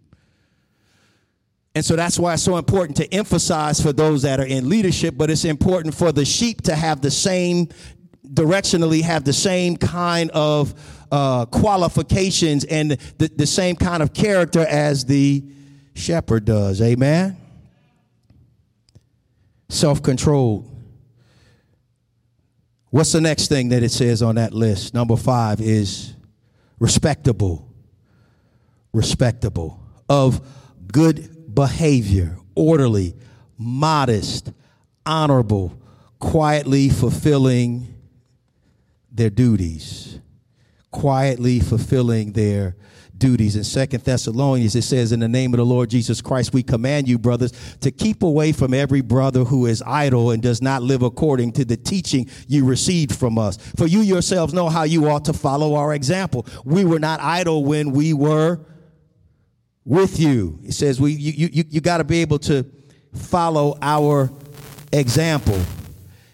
And 1.75 1.85
so 1.85 1.95
that's 1.95 2.17
why 2.17 2.33
it's 2.33 2.43
so 2.43 2.57
important 2.57 2.97
to 2.97 3.13
emphasize 3.13 3.79
for 3.79 3.93
those 3.93 4.23
that 4.23 4.39
are 4.39 4.45
in 4.45 4.67
leadership, 4.67 5.15
but 5.15 5.29
it's 5.29 5.45
important 5.45 5.93
for 5.93 6.11
the 6.11 6.25
sheep 6.25 6.61
to 6.63 6.75
have 6.75 7.01
the 7.01 7.11
same, 7.11 7.69
directionally, 8.33 9.01
have 9.01 9.23
the 9.23 9.33
same 9.33 9.75
kind 9.77 10.29
of 10.31 10.73
uh, 11.11 11.45
qualifications 11.45 12.63
and 12.65 12.91
the, 12.91 13.31
the 13.35 13.47
same 13.47 13.75
kind 13.75 14.03
of 14.03 14.13
character 14.13 14.65
as 14.67 15.05
the 15.05 15.43
shepherd 15.95 16.45
does. 16.45 16.81
Amen? 16.81 17.37
Self 19.69 20.01
controlled. 20.01 20.65
What's 22.91 23.11
the 23.11 23.21
next 23.21 23.47
thing 23.47 23.69
that 23.69 23.83
it 23.83 23.91
says 23.91 24.23
on 24.23 24.35
that 24.35 24.53
list? 24.53 24.93
Number 24.93 25.15
five 25.15 25.61
is 25.61 26.13
respectable. 26.79 27.67
Respectable. 28.93 29.79
Of 30.07 30.41
good 30.91 31.53
behavior, 31.53 32.37
orderly, 32.55 33.15
modest, 33.59 34.51
honorable, 35.05 35.79
quietly 36.17 36.89
fulfilling 36.89 37.98
their 39.19 39.29
duties. 39.29 40.19
Quietly 40.91 41.59
fulfilling 41.59 42.31
their 42.31 42.75
duties. 43.19 43.55
In 43.55 43.63
Second 43.63 44.03
Thessalonians, 44.03 44.75
it 44.75 44.81
says, 44.81 45.11
In 45.11 45.19
the 45.19 45.27
name 45.27 45.53
of 45.53 45.57
the 45.57 45.65
Lord 45.65 45.89
Jesus 45.89 46.21
Christ, 46.21 46.53
we 46.53 46.63
command 46.63 47.07
you, 47.07 47.19
brothers, 47.19 47.51
to 47.81 47.91
keep 47.91 48.23
away 48.23 48.53
from 48.53 48.73
every 48.73 49.01
brother 49.01 49.43
who 49.43 49.65
is 49.65 49.83
idle 49.85 50.31
and 50.31 50.41
does 50.41 50.61
not 50.61 50.81
live 50.81 51.03
according 51.03 51.51
to 51.51 51.65
the 51.65 51.77
teaching 51.77 52.27
you 52.47 52.65
received 52.65 53.13
from 53.13 53.37
us. 53.37 53.57
For 53.75 53.85
you 53.85 53.99
yourselves 53.99 54.53
know 54.53 54.69
how 54.69 54.83
you 54.83 55.09
ought 55.09 55.25
to 55.25 55.33
follow 55.33 55.75
our 55.75 55.93
example. 55.93 56.47
We 56.63 56.85
were 56.85 56.99
not 56.99 57.19
idle 57.19 57.65
when 57.65 57.91
we 57.91 58.13
were 58.13 58.61
with 59.83 60.19
you. 60.19 60.59
It 60.63 60.73
says 60.73 60.99
we 60.99 61.11
you 61.11 61.49
you, 61.51 61.63
you 61.69 61.81
got 61.81 61.97
to 61.97 62.03
be 62.03 62.21
able 62.21 62.39
to 62.39 62.65
follow 63.13 63.77
our 63.81 64.31
example. 64.93 65.59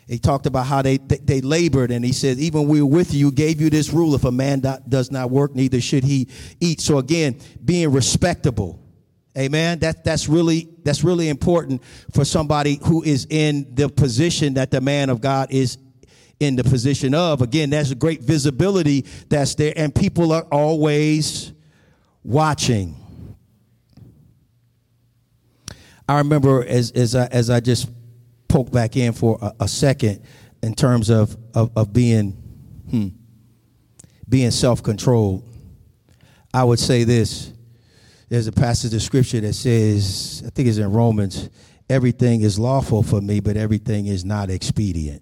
He 0.07 0.19
talked 0.19 0.45
about 0.45 0.67
how 0.67 0.83
they, 0.83 0.97
they, 0.97 1.17
they 1.17 1.41
labored, 1.41 1.89
and 1.89 2.05
he 2.05 2.11
said, 2.11 2.37
even 2.37 2.67
we 2.67 2.81
with 2.81 3.11
you, 3.13 3.31
gave 3.31 3.59
you 3.59 3.71
this 3.71 3.91
rule: 3.91 4.13
if 4.13 4.23
a 4.23 4.31
man 4.31 4.61
does 4.87 5.09
not 5.11 5.31
work, 5.31 5.55
neither 5.55 5.81
should 5.81 6.03
he 6.03 6.27
eat. 6.59 6.79
So 6.79 6.99
again, 6.99 7.39
being 7.63 7.91
respectable, 7.91 8.79
amen. 9.35 9.79
That 9.79 10.03
that's 10.03 10.29
really 10.29 10.69
that's 10.83 11.03
really 11.03 11.27
important 11.27 11.81
for 12.13 12.23
somebody 12.23 12.79
who 12.83 13.01
is 13.01 13.25
in 13.31 13.73
the 13.73 13.89
position 13.89 14.53
that 14.55 14.69
the 14.69 14.79
man 14.79 15.09
of 15.09 15.21
God 15.21 15.51
is 15.51 15.79
in 16.39 16.55
the 16.55 16.63
position 16.63 17.15
of. 17.15 17.41
Again, 17.41 17.71
that's 17.71 17.89
a 17.89 17.95
great 17.95 18.21
visibility 18.21 19.05
that's 19.27 19.55
there, 19.55 19.73
and 19.75 19.93
people 19.93 20.31
are 20.31 20.45
always 20.51 21.51
watching. 22.23 22.95
I 26.07 26.19
remember 26.19 26.63
as 26.63 26.91
as 26.91 27.15
I, 27.15 27.25
as 27.25 27.49
I 27.49 27.59
just 27.59 27.89
poke 28.55 28.71
back 28.71 28.95
in 28.95 29.11
for 29.11 29.37
a, 29.41 29.51
a 29.65 29.67
second 29.67 30.23
in 30.63 30.73
terms 30.73 31.09
of, 31.09 31.35
of, 31.53 31.75
of 31.75 31.91
being 31.91 32.31
hmm, 32.89 33.09
being 34.29 34.49
self-controlled. 34.49 35.43
I 36.53 36.63
would 36.63 36.79
say 36.79 37.03
this. 37.03 37.51
There's 38.29 38.47
a 38.47 38.53
passage 38.53 38.93
of 38.93 39.01
scripture 39.01 39.41
that 39.41 39.53
says, 39.53 40.41
I 40.47 40.49
think 40.51 40.69
it's 40.69 40.77
in 40.77 40.89
Romans, 40.91 41.49
everything 41.89 42.41
is 42.41 42.57
lawful 42.57 43.03
for 43.03 43.19
me, 43.19 43.41
but 43.41 43.57
everything 43.57 44.07
is 44.07 44.23
not 44.23 44.49
expedient. 44.49 45.21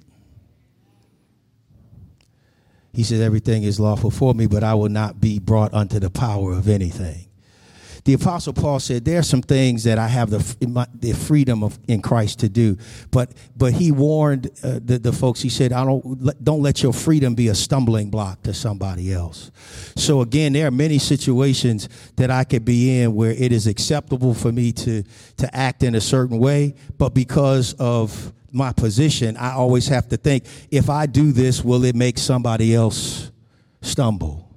He 2.93 3.03
says, 3.03 3.19
Everything 3.19 3.63
is 3.63 3.79
lawful 3.79 4.11
for 4.11 4.35
me, 4.35 4.45
but 4.45 4.63
I 4.63 4.75
will 4.75 4.89
not 4.89 5.19
be 5.19 5.39
brought 5.39 5.73
unto 5.73 5.99
the 5.99 6.11
power 6.11 6.53
of 6.53 6.69
anything 6.69 7.25
the 8.05 8.13
apostle 8.13 8.53
paul 8.53 8.79
said 8.79 9.05
there 9.05 9.19
are 9.19 9.23
some 9.23 9.41
things 9.41 9.83
that 9.83 9.97
i 9.97 10.07
have 10.07 10.29
the, 10.29 10.87
the 10.93 11.13
freedom 11.13 11.63
of 11.63 11.77
in 11.87 12.01
christ 12.01 12.39
to 12.39 12.49
do. 12.49 12.77
But 13.11 13.31
but 13.55 13.73
he 13.73 13.91
warned 13.91 14.47
uh, 14.63 14.79
the, 14.83 14.99
the 14.99 15.13
folks. 15.13 15.41
He 15.41 15.49
said 15.49 15.73
i 15.73 15.83
don't 15.83 16.43
don't 16.43 16.61
let 16.61 16.83
your 16.83 16.93
freedom 16.93 17.35
be 17.35 17.47
a 17.47 17.55
stumbling 17.55 18.09
block 18.09 18.43
to 18.43 18.53
somebody 18.53 19.11
else. 19.13 19.51
So 19.95 20.21
again 20.21 20.53
there 20.53 20.67
are 20.67 20.71
many 20.71 20.99
situations 20.99 21.89
that 22.15 22.29
i 22.29 22.43
could 22.43 22.65
be 22.65 23.01
in 23.01 23.15
where 23.15 23.31
it 23.31 23.51
is 23.51 23.67
acceptable 23.67 24.33
for 24.33 24.51
me 24.51 24.71
to 24.73 25.03
to 25.37 25.55
act 25.55 25.83
in 25.83 25.95
a 25.95 26.01
certain 26.01 26.37
way 26.39 26.75
but 26.97 27.13
because 27.13 27.73
of 27.79 28.33
my 28.51 28.71
position 28.71 29.35
i 29.37 29.51
always 29.51 29.87
have 29.87 30.07
to 30.07 30.17
think 30.17 30.45
if 30.69 30.89
i 30.89 31.05
do 31.05 31.31
this 31.31 31.63
will 31.63 31.83
it 31.83 31.95
make 31.95 32.17
somebody 32.17 32.75
else 32.75 33.31
stumble 33.81 34.52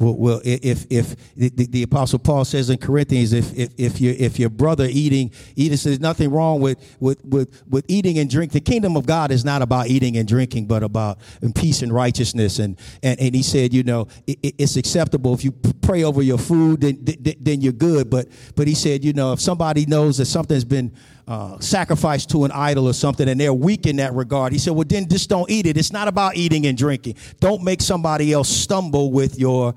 well, 0.00 0.40
if 0.44 0.86
if 0.90 1.34
the, 1.36 1.50
the, 1.50 1.82
apostle 1.84 2.18
Paul 2.18 2.44
says 2.44 2.68
in 2.68 2.78
Corinthians, 2.78 3.32
if 3.32 3.56
if 3.56 3.70
if 3.78 4.00
your 4.00 4.14
if 4.14 4.40
your 4.40 4.50
brother 4.50 4.88
eating 4.90 5.30
eating 5.54 5.76
says 5.76 6.00
nothing 6.00 6.32
wrong 6.32 6.60
with 6.60 6.96
with 6.98 7.24
with 7.24 7.62
with 7.68 7.84
eating 7.86 8.18
and 8.18 8.28
drink. 8.28 8.50
The 8.50 8.60
kingdom 8.60 8.96
of 8.96 9.06
God 9.06 9.30
is 9.30 9.44
not 9.44 9.62
about 9.62 9.86
eating 9.86 10.16
and 10.16 10.26
drinking, 10.26 10.66
but 10.66 10.82
about 10.82 11.18
peace 11.54 11.82
and 11.82 11.92
righteousness. 11.92 12.58
And 12.58 12.76
and, 13.04 13.20
and 13.20 13.36
he 13.36 13.44
said, 13.44 13.72
you 13.72 13.84
know, 13.84 14.08
it, 14.26 14.56
it's 14.58 14.74
acceptable 14.76 15.32
if 15.32 15.44
you 15.44 15.52
pray 15.52 16.02
over 16.02 16.22
your 16.22 16.38
food, 16.38 16.80
then 16.80 16.98
then 17.40 17.60
you're 17.60 17.72
good. 17.72 18.10
But 18.10 18.26
but 18.56 18.66
he 18.66 18.74
said, 18.74 19.04
you 19.04 19.12
know, 19.12 19.32
if 19.32 19.40
somebody 19.40 19.86
knows 19.86 20.18
that 20.18 20.26
something's 20.26 20.64
been 20.64 20.92
uh, 21.26 21.58
to 21.58 22.44
an 22.44 22.50
idol 22.52 22.88
or 22.88 22.92
something 22.92 23.28
and 23.28 23.40
they're 23.40 23.54
weak 23.54 23.86
in 23.86 23.96
that 23.96 24.12
regard. 24.14 24.52
He 24.52 24.58
said, 24.58 24.74
well, 24.74 24.84
then 24.86 25.08
just 25.08 25.28
don't 25.28 25.50
eat 25.50 25.66
it. 25.66 25.76
It's 25.76 25.92
not 25.92 26.08
about 26.08 26.36
eating 26.36 26.66
and 26.66 26.76
drinking. 26.76 27.16
Don't 27.40 27.62
make 27.62 27.80
somebody 27.80 28.32
else 28.32 28.48
stumble 28.48 29.10
with 29.10 29.38
your 29.38 29.74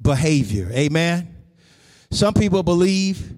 behavior. 0.00 0.70
Amen. 0.72 1.34
Some 2.10 2.34
people 2.34 2.62
believe, 2.62 3.34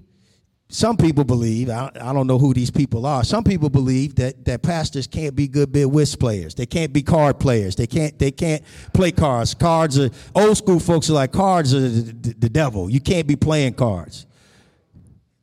some 0.69 0.95
people 0.95 1.23
believe, 1.23 1.69
I, 1.69 1.91
I 1.99 2.13
don't 2.13 2.27
know 2.27 2.39
who 2.39 2.53
these 2.53 2.71
people 2.71 3.05
are. 3.05 3.23
Some 3.23 3.43
people 3.43 3.69
believe 3.69 4.15
that, 4.15 4.45
that 4.45 4.63
pastors 4.63 5.05
can't 5.05 5.35
be 5.35 5.47
good 5.47 5.71
bid 5.71 5.85
whist 5.85 6.19
players. 6.19 6.55
They 6.55 6.65
can't 6.65 6.93
be 6.93 7.03
card 7.03 7.39
players. 7.39 7.75
They 7.75 7.87
can't, 7.87 8.17
they 8.17 8.31
can't 8.31 8.63
play 8.93 9.11
cards. 9.11 9.53
Cards 9.53 9.99
are, 9.99 10.09
old 10.33 10.57
school 10.57 10.79
folks 10.79 11.09
are 11.09 11.13
like, 11.13 11.31
cards 11.33 11.73
are 11.73 11.81
the, 11.81 12.13
the, 12.13 12.33
the 12.33 12.49
devil. 12.49 12.89
You 12.89 13.01
can't 13.01 13.27
be 13.27 13.35
playing 13.35 13.73
cards. 13.73 14.25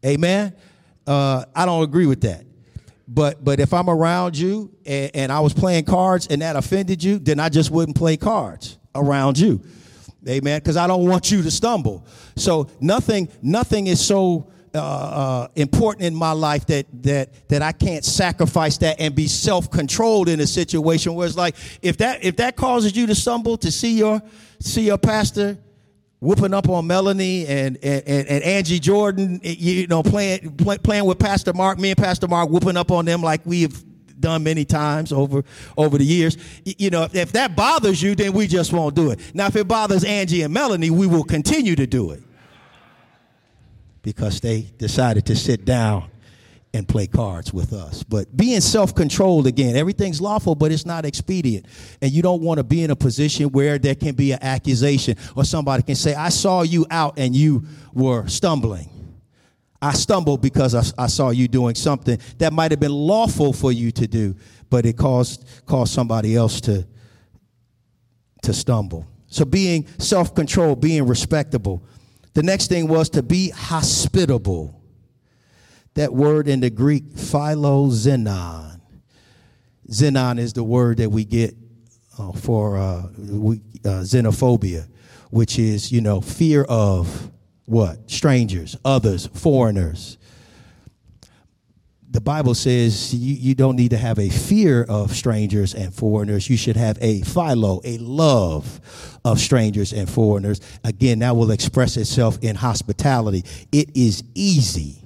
Amen. 0.04 0.54
Uh, 1.08 1.46
I 1.56 1.64
don't 1.64 1.82
agree 1.82 2.04
with 2.04 2.20
that. 2.20 2.44
But 3.08 3.42
but 3.42 3.60
if 3.60 3.72
I'm 3.72 3.88
around 3.88 4.36
you 4.36 4.70
and, 4.84 5.10
and 5.14 5.32
I 5.32 5.40
was 5.40 5.54
playing 5.54 5.86
cards 5.86 6.26
and 6.26 6.42
that 6.42 6.54
offended 6.54 7.02
you, 7.02 7.18
then 7.18 7.40
I 7.40 7.48
just 7.48 7.70
wouldn't 7.70 7.96
play 7.96 8.18
cards 8.18 8.78
around 8.94 9.38
you. 9.38 9.62
Amen. 10.28 10.58
Because 10.60 10.76
I 10.76 10.86
don't 10.86 11.08
want 11.08 11.30
you 11.30 11.42
to 11.42 11.50
stumble. 11.50 12.06
So 12.36 12.68
nothing 12.80 13.30
nothing 13.40 13.86
is 13.86 14.04
so 14.04 14.50
uh, 14.74 14.78
uh, 14.78 15.48
important 15.56 16.04
in 16.04 16.14
my 16.14 16.32
life 16.32 16.66
that 16.66 16.86
that 17.02 17.48
that 17.48 17.62
I 17.62 17.72
can't 17.72 18.04
sacrifice 18.04 18.76
that 18.78 19.00
and 19.00 19.14
be 19.14 19.26
self 19.26 19.70
controlled 19.70 20.28
in 20.28 20.40
a 20.40 20.46
situation 20.46 21.14
where 21.14 21.26
it's 21.26 21.36
like 21.36 21.56
if 21.80 21.96
that 21.98 22.22
if 22.22 22.36
that 22.36 22.56
causes 22.56 22.94
you 22.94 23.06
to 23.06 23.14
stumble 23.14 23.56
to 23.58 23.70
see 23.70 23.96
your 23.96 24.20
see 24.60 24.82
your 24.82 24.98
pastor 24.98 25.56
whooping 26.20 26.52
up 26.52 26.68
on 26.68 26.86
Melanie 26.86 27.46
and, 27.46 27.76
and, 27.82 28.02
and, 28.06 28.42
Angie 28.42 28.80
Jordan, 28.80 29.40
eh, 29.44 29.54
you 29.58 29.86
know, 29.86 30.02
playing, 30.02 30.56
play, 30.56 30.78
playing 30.78 31.04
with 31.04 31.18
Pastor 31.18 31.52
Mark, 31.52 31.78
me 31.78 31.90
and 31.90 31.98
Pastor 31.98 32.26
Mark 32.26 32.50
whooping 32.50 32.76
up 32.76 32.90
on 32.90 33.04
them 33.04 33.22
like 33.22 33.40
we've 33.44 33.84
done 34.20 34.42
many 34.42 34.64
times 34.64 35.12
over, 35.12 35.44
over 35.76 35.96
the 35.96 36.04
years. 36.04 36.36
You 36.64 36.90
know, 36.90 37.04
if, 37.04 37.14
if 37.14 37.32
that 37.32 37.54
bothers 37.54 38.02
you, 38.02 38.14
then 38.14 38.32
we 38.32 38.46
just 38.46 38.72
won't 38.72 38.94
do 38.94 39.10
it. 39.10 39.20
Now, 39.34 39.46
if 39.46 39.56
it 39.56 39.68
bothers 39.68 40.04
Angie 40.04 40.42
and 40.42 40.52
Melanie, 40.52 40.90
we 40.90 41.06
will 41.06 41.24
continue 41.24 41.76
to 41.76 41.86
do 41.86 42.10
it 42.10 42.22
because 44.02 44.40
they 44.40 44.62
decided 44.78 45.26
to 45.26 45.36
sit 45.36 45.64
down 45.64 46.10
and 46.74 46.86
play 46.86 47.06
cards 47.06 47.52
with 47.52 47.72
us. 47.72 48.02
But 48.02 48.36
being 48.36 48.60
self 48.60 48.94
controlled 48.94 49.46
again, 49.46 49.76
everything's 49.76 50.20
lawful, 50.20 50.54
but 50.54 50.70
it's 50.70 50.86
not 50.86 51.04
expedient. 51.04 51.66
And 52.02 52.12
you 52.12 52.22
don't 52.22 52.42
want 52.42 52.58
to 52.58 52.64
be 52.64 52.82
in 52.82 52.90
a 52.90 52.96
position 52.96 53.50
where 53.50 53.78
there 53.78 53.94
can 53.94 54.14
be 54.14 54.32
an 54.32 54.38
accusation 54.42 55.16
or 55.34 55.44
somebody 55.44 55.82
can 55.82 55.94
say, 55.94 56.14
I 56.14 56.28
saw 56.28 56.62
you 56.62 56.86
out 56.90 57.18
and 57.18 57.34
you 57.34 57.64
were 57.92 58.26
stumbling. 58.26 58.90
I 59.80 59.92
stumbled 59.92 60.42
because 60.42 60.74
I, 60.74 61.04
I 61.04 61.06
saw 61.06 61.30
you 61.30 61.48
doing 61.48 61.74
something 61.74 62.18
that 62.38 62.52
might 62.52 62.72
have 62.72 62.80
been 62.80 62.92
lawful 62.92 63.52
for 63.52 63.70
you 63.72 63.90
to 63.92 64.06
do, 64.06 64.34
but 64.70 64.84
it 64.84 64.96
caused, 64.96 65.48
caused 65.66 65.92
somebody 65.92 66.34
else 66.34 66.60
to, 66.62 66.86
to 68.42 68.52
stumble. 68.52 69.06
So 69.28 69.44
being 69.44 69.86
self 69.98 70.34
controlled, 70.34 70.80
being 70.80 71.06
respectable. 71.06 71.84
The 72.34 72.42
next 72.42 72.68
thing 72.68 72.88
was 72.88 73.08
to 73.10 73.22
be 73.22 73.50
hospitable 73.50 74.77
that 75.98 76.14
word 76.14 76.46
in 76.46 76.60
the 76.60 76.70
Greek, 76.70 77.10
philoxenon. 77.14 78.80
Xenon 79.90 80.38
is 80.38 80.52
the 80.52 80.62
word 80.62 80.98
that 80.98 81.10
we 81.10 81.24
get 81.24 81.56
uh, 82.16 82.30
for 82.30 82.78
uh, 82.78 83.02
we, 83.18 83.56
uh, 83.84 84.02
xenophobia, 84.02 84.86
which 85.30 85.58
is, 85.58 85.90
you 85.90 86.00
know, 86.00 86.20
fear 86.20 86.62
of 86.68 87.32
what? 87.64 88.08
Strangers, 88.08 88.76
others, 88.84 89.26
foreigners. 89.26 90.18
The 92.10 92.20
Bible 92.20 92.54
says 92.54 93.12
you, 93.12 93.34
you 93.34 93.54
don't 93.56 93.74
need 93.74 93.90
to 93.90 93.98
have 93.98 94.20
a 94.20 94.28
fear 94.28 94.84
of 94.84 95.16
strangers 95.16 95.74
and 95.74 95.92
foreigners. 95.92 96.48
You 96.48 96.56
should 96.56 96.76
have 96.76 96.96
a 97.00 97.22
philo, 97.22 97.80
a 97.82 97.98
love 97.98 99.18
of 99.24 99.40
strangers 99.40 99.92
and 99.92 100.08
foreigners. 100.08 100.60
Again, 100.84 101.18
that 101.18 101.34
will 101.34 101.50
express 101.50 101.96
itself 101.96 102.38
in 102.40 102.54
hospitality. 102.54 103.44
It 103.72 103.96
is 103.96 104.22
easy 104.34 105.02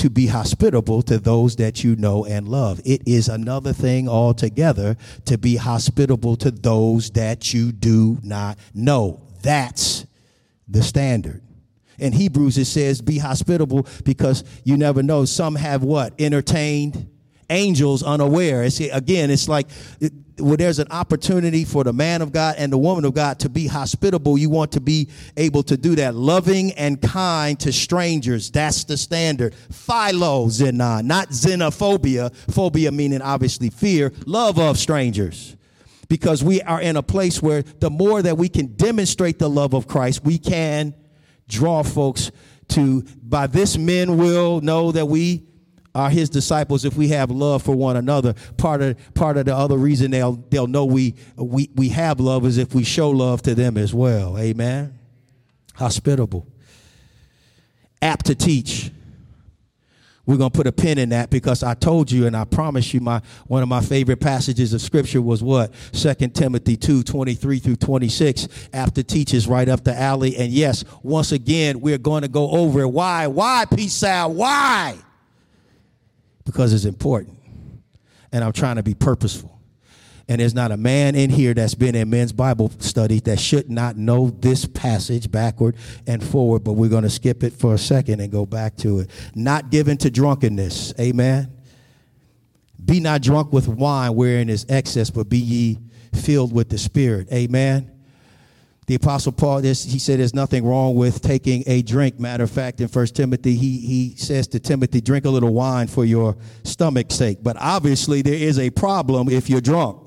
to 0.00 0.08
be 0.08 0.26
hospitable 0.26 1.02
to 1.02 1.18
those 1.18 1.56
that 1.56 1.84
you 1.84 1.94
know 1.94 2.24
and 2.24 2.48
love. 2.48 2.80
It 2.86 3.02
is 3.06 3.28
another 3.28 3.74
thing 3.74 4.08
altogether 4.08 4.96
to 5.26 5.36
be 5.36 5.56
hospitable 5.56 6.36
to 6.36 6.50
those 6.50 7.10
that 7.10 7.52
you 7.52 7.70
do 7.70 8.18
not 8.22 8.58
know. 8.72 9.20
That's 9.42 10.06
the 10.66 10.82
standard. 10.82 11.42
In 11.98 12.14
Hebrews, 12.14 12.56
it 12.56 12.64
says, 12.64 13.02
be 13.02 13.18
hospitable 13.18 13.86
because 14.02 14.42
you 14.64 14.78
never 14.78 15.02
know. 15.02 15.26
Some 15.26 15.54
have 15.56 15.82
what? 15.82 16.18
Entertained 16.18 17.10
angels 17.50 18.02
unaware. 18.02 18.62
It's, 18.62 18.80
again, 18.80 19.30
it's 19.30 19.48
like 19.48 19.68
where 20.40 20.56
there's 20.56 20.78
an 20.78 20.88
opportunity 20.90 21.64
for 21.64 21.84
the 21.84 21.92
man 21.92 22.22
of 22.22 22.32
God 22.32 22.56
and 22.58 22.72
the 22.72 22.78
woman 22.78 23.04
of 23.04 23.14
God 23.14 23.38
to 23.40 23.48
be 23.48 23.66
hospitable. 23.66 24.38
You 24.38 24.50
want 24.50 24.72
to 24.72 24.80
be 24.80 25.08
able 25.36 25.62
to 25.64 25.76
do 25.76 25.94
that. 25.96 26.14
Loving 26.14 26.72
and 26.72 27.00
kind 27.00 27.58
to 27.60 27.72
strangers. 27.72 28.50
That's 28.50 28.84
the 28.84 28.96
standard. 28.96 29.54
Philo 29.54 30.46
not 30.46 31.28
xenophobia. 31.28 32.34
Phobia 32.52 32.92
meaning 32.92 33.22
obviously 33.22 33.70
fear. 33.70 34.12
Love 34.26 34.58
of 34.58 34.78
strangers 34.78 35.56
because 36.08 36.42
we 36.42 36.60
are 36.62 36.80
in 36.80 36.96
a 36.96 37.02
place 37.02 37.40
where 37.40 37.62
the 37.62 37.88
more 37.88 38.20
that 38.20 38.36
we 38.36 38.48
can 38.48 38.74
demonstrate 38.74 39.38
the 39.38 39.48
love 39.48 39.74
of 39.74 39.86
Christ, 39.86 40.24
we 40.24 40.38
can 40.38 40.94
draw 41.48 41.82
folks 41.82 42.32
to, 42.68 43.02
by 43.22 43.46
this 43.46 43.78
men 43.78 44.16
will 44.18 44.60
know 44.60 44.92
that 44.92 45.06
we 45.06 45.46
are 45.94 46.10
his 46.10 46.30
disciples 46.30 46.84
if 46.84 46.96
we 46.96 47.08
have 47.08 47.30
love 47.30 47.62
for 47.62 47.74
one 47.74 47.96
another. 47.96 48.34
Part 48.56 48.82
of 48.82 49.14
part 49.14 49.36
of 49.36 49.46
the 49.46 49.54
other 49.54 49.76
reason 49.76 50.10
they'll 50.10 50.36
they'll 50.50 50.66
know 50.66 50.84
we 50.84 51.14
we 51.36 51.70
we 51.74 51.88
have 51.90 52.20
love 52.20 52.46
is 52.46 52.58
if 52.58 52.74
we 52.74 52.84
show 52.84 53.10
love 53.10 53.42
to 53.42 53.54
them 53.54 53.76
as 53.76 53.92
well. 53.92 54.38
Amen. 54.38 54.98
Hospitable. 55.74 56.46
Apt 58.02 58.26
to 58.26 58.34
teach. 58.34 58.90
We're 60.26 60.36
going 60.36 60.50
to 60.50 60.56
put 60.56 60.68
a 60.68 60.72
pin 60.72 60.98
in 60.98 61.08
that 61.08 61.30
because 61.30 61.64
I 61.64 61.74
told 61.74 62.12
you 62.12 62.26
and 62.26 62.36
I 62.36 62.44
promise 62.44 62.94
you 62.94 63.00
my 63.00 63.20
one 63.48 63.62
of 63.64 63.68
my 63.68 63.80
favorite 63.80 64.20
passages 64.20 64.72
of 64.72 64.80
scripture 64.80 65.20
was 65.20 65.42
what? 65.42 65.72
2 65.92 66.14
Timothy 66.28 66.76
2, 66.76 67.02
23 67.02 67.58
through 67.58 67.76
26. 67.76 68.46
Apt 68.72 68.94
to 68.94 69.02
teach 69.02 69.34
right 69.48 69.68
up 69.68 69.82
the 69.82 69.98
alley. 69.98 70.36
And 70.36 70.52
yes, 70.52 70.84
once 71.02 71.32
again, 71.32 71.80
we're 71.80 71.98
going 71.98 72.22
to 72.22 72.28
go 72.28 72.48
over 72.50 72.82
it. 72.82 72.88
Why? 72.88 73.26
Why, 73.26 73.64
Peace 73.74 73.94
Sal? 73.94 74.32
Why? 74.32 74.98
Because 76.44 76.72
it's 76.72 76.84
important. 76.84 77.38
And 78.32 78.44
I'm 78.44 78.52
trying 78.52 78.76
to 78.76 78.82
be 78.82 78.94
purposeful. 78.94 79.60
And 80.28 80.40
there's 80.40 80.54
not 80.54 80.70
a 80.70 80.76
man 80.76 81.16
in 81.16 81.28
here 81.28 81.54
that's 81.54 81.74
been 81.74 81.96
in 81.96 82.08
men's 82.08 82.32
Bible 82.32 82.70
studies 82.78 83.22
that 83.22 83.40
should 83.40 83.68
not 83.68 83.96
know 83.96 84.30
this 84.30 84.64
passage 84.64 85.28
backward 85.28 85.74
and 86.06 86.22
forward, 86.22 86.62
but 86.62 86.74
we're 86.74 86.88
going 86.88 87.02
to 87.02 87.10
skip 87.10 87.42
it 87.42 87.52
for 87.52 87.74
a 87.74 87.78
second 87.78 88.20
and 88.20 88.30
go 88.30 88.46
back 88.46 88.76
to 88.76 89.00
it. 89.00 89.10
Not 89.34 89.70
given 89.70 89.96
to 89.98 90.10
drunkenness. 90.10 90.94
Amen. 91.00 91.52
Be 92.84 93.00
not 93.00 93.22
drunk 93.22 93.52
with 93.52 93.66
wine 93.66 94.14
wherein 94.14 94.48
is 94.48 94.64
excess, 94.68 95.10
but 95.10 95.28
be 95.28 95.38
ye 95.38 95.78
filled 96.14 96.52
with 96.52 96.68
the 96.68 96.78
Spirit. 96.78 97.26
Amen. 97.32 97.90
The 98.90 98.96
Apostle 98.96 99.30
Paul, 99.30 99.60
this, 99.60 99.84
he 99.84 100.00
said 100.00 100.18
there's 100.18 100.34
nothing 100.34 100.66
wrong 100.66 100.96
with 100.96 101.22
taking 101.22 101.62
a 101.68 101.80
drink. 101.80 102.18
Matter 102.18 102.42
of 102.42 102.50
fact, 102.50 102.80
in 102.80 102.88
First 102.88 103.14
Timothy, 103.14 103.54
he, 103.54 103.78
he 103.78 104.16
says 104.16 104.48
to 104.48 104.58
Timothy, 104.58 105.00
drink 105.00 105.26
a 105.26 105.30
little 105.30 105.54
wine 105.54 105.86
for 105.86 106.04
your 106.04 106.36
stomach's 106.64 107.14
sake. 107.14 107.38
But 107.40 107.56
obviously, 107.60 108.20
there 108.20 108.34
is 108.34 108.58
a 108.58 108.70
problem 108.70 109.28
if 109.28 109.48
you're 109.48 109.60
drunk. 109.60 110.02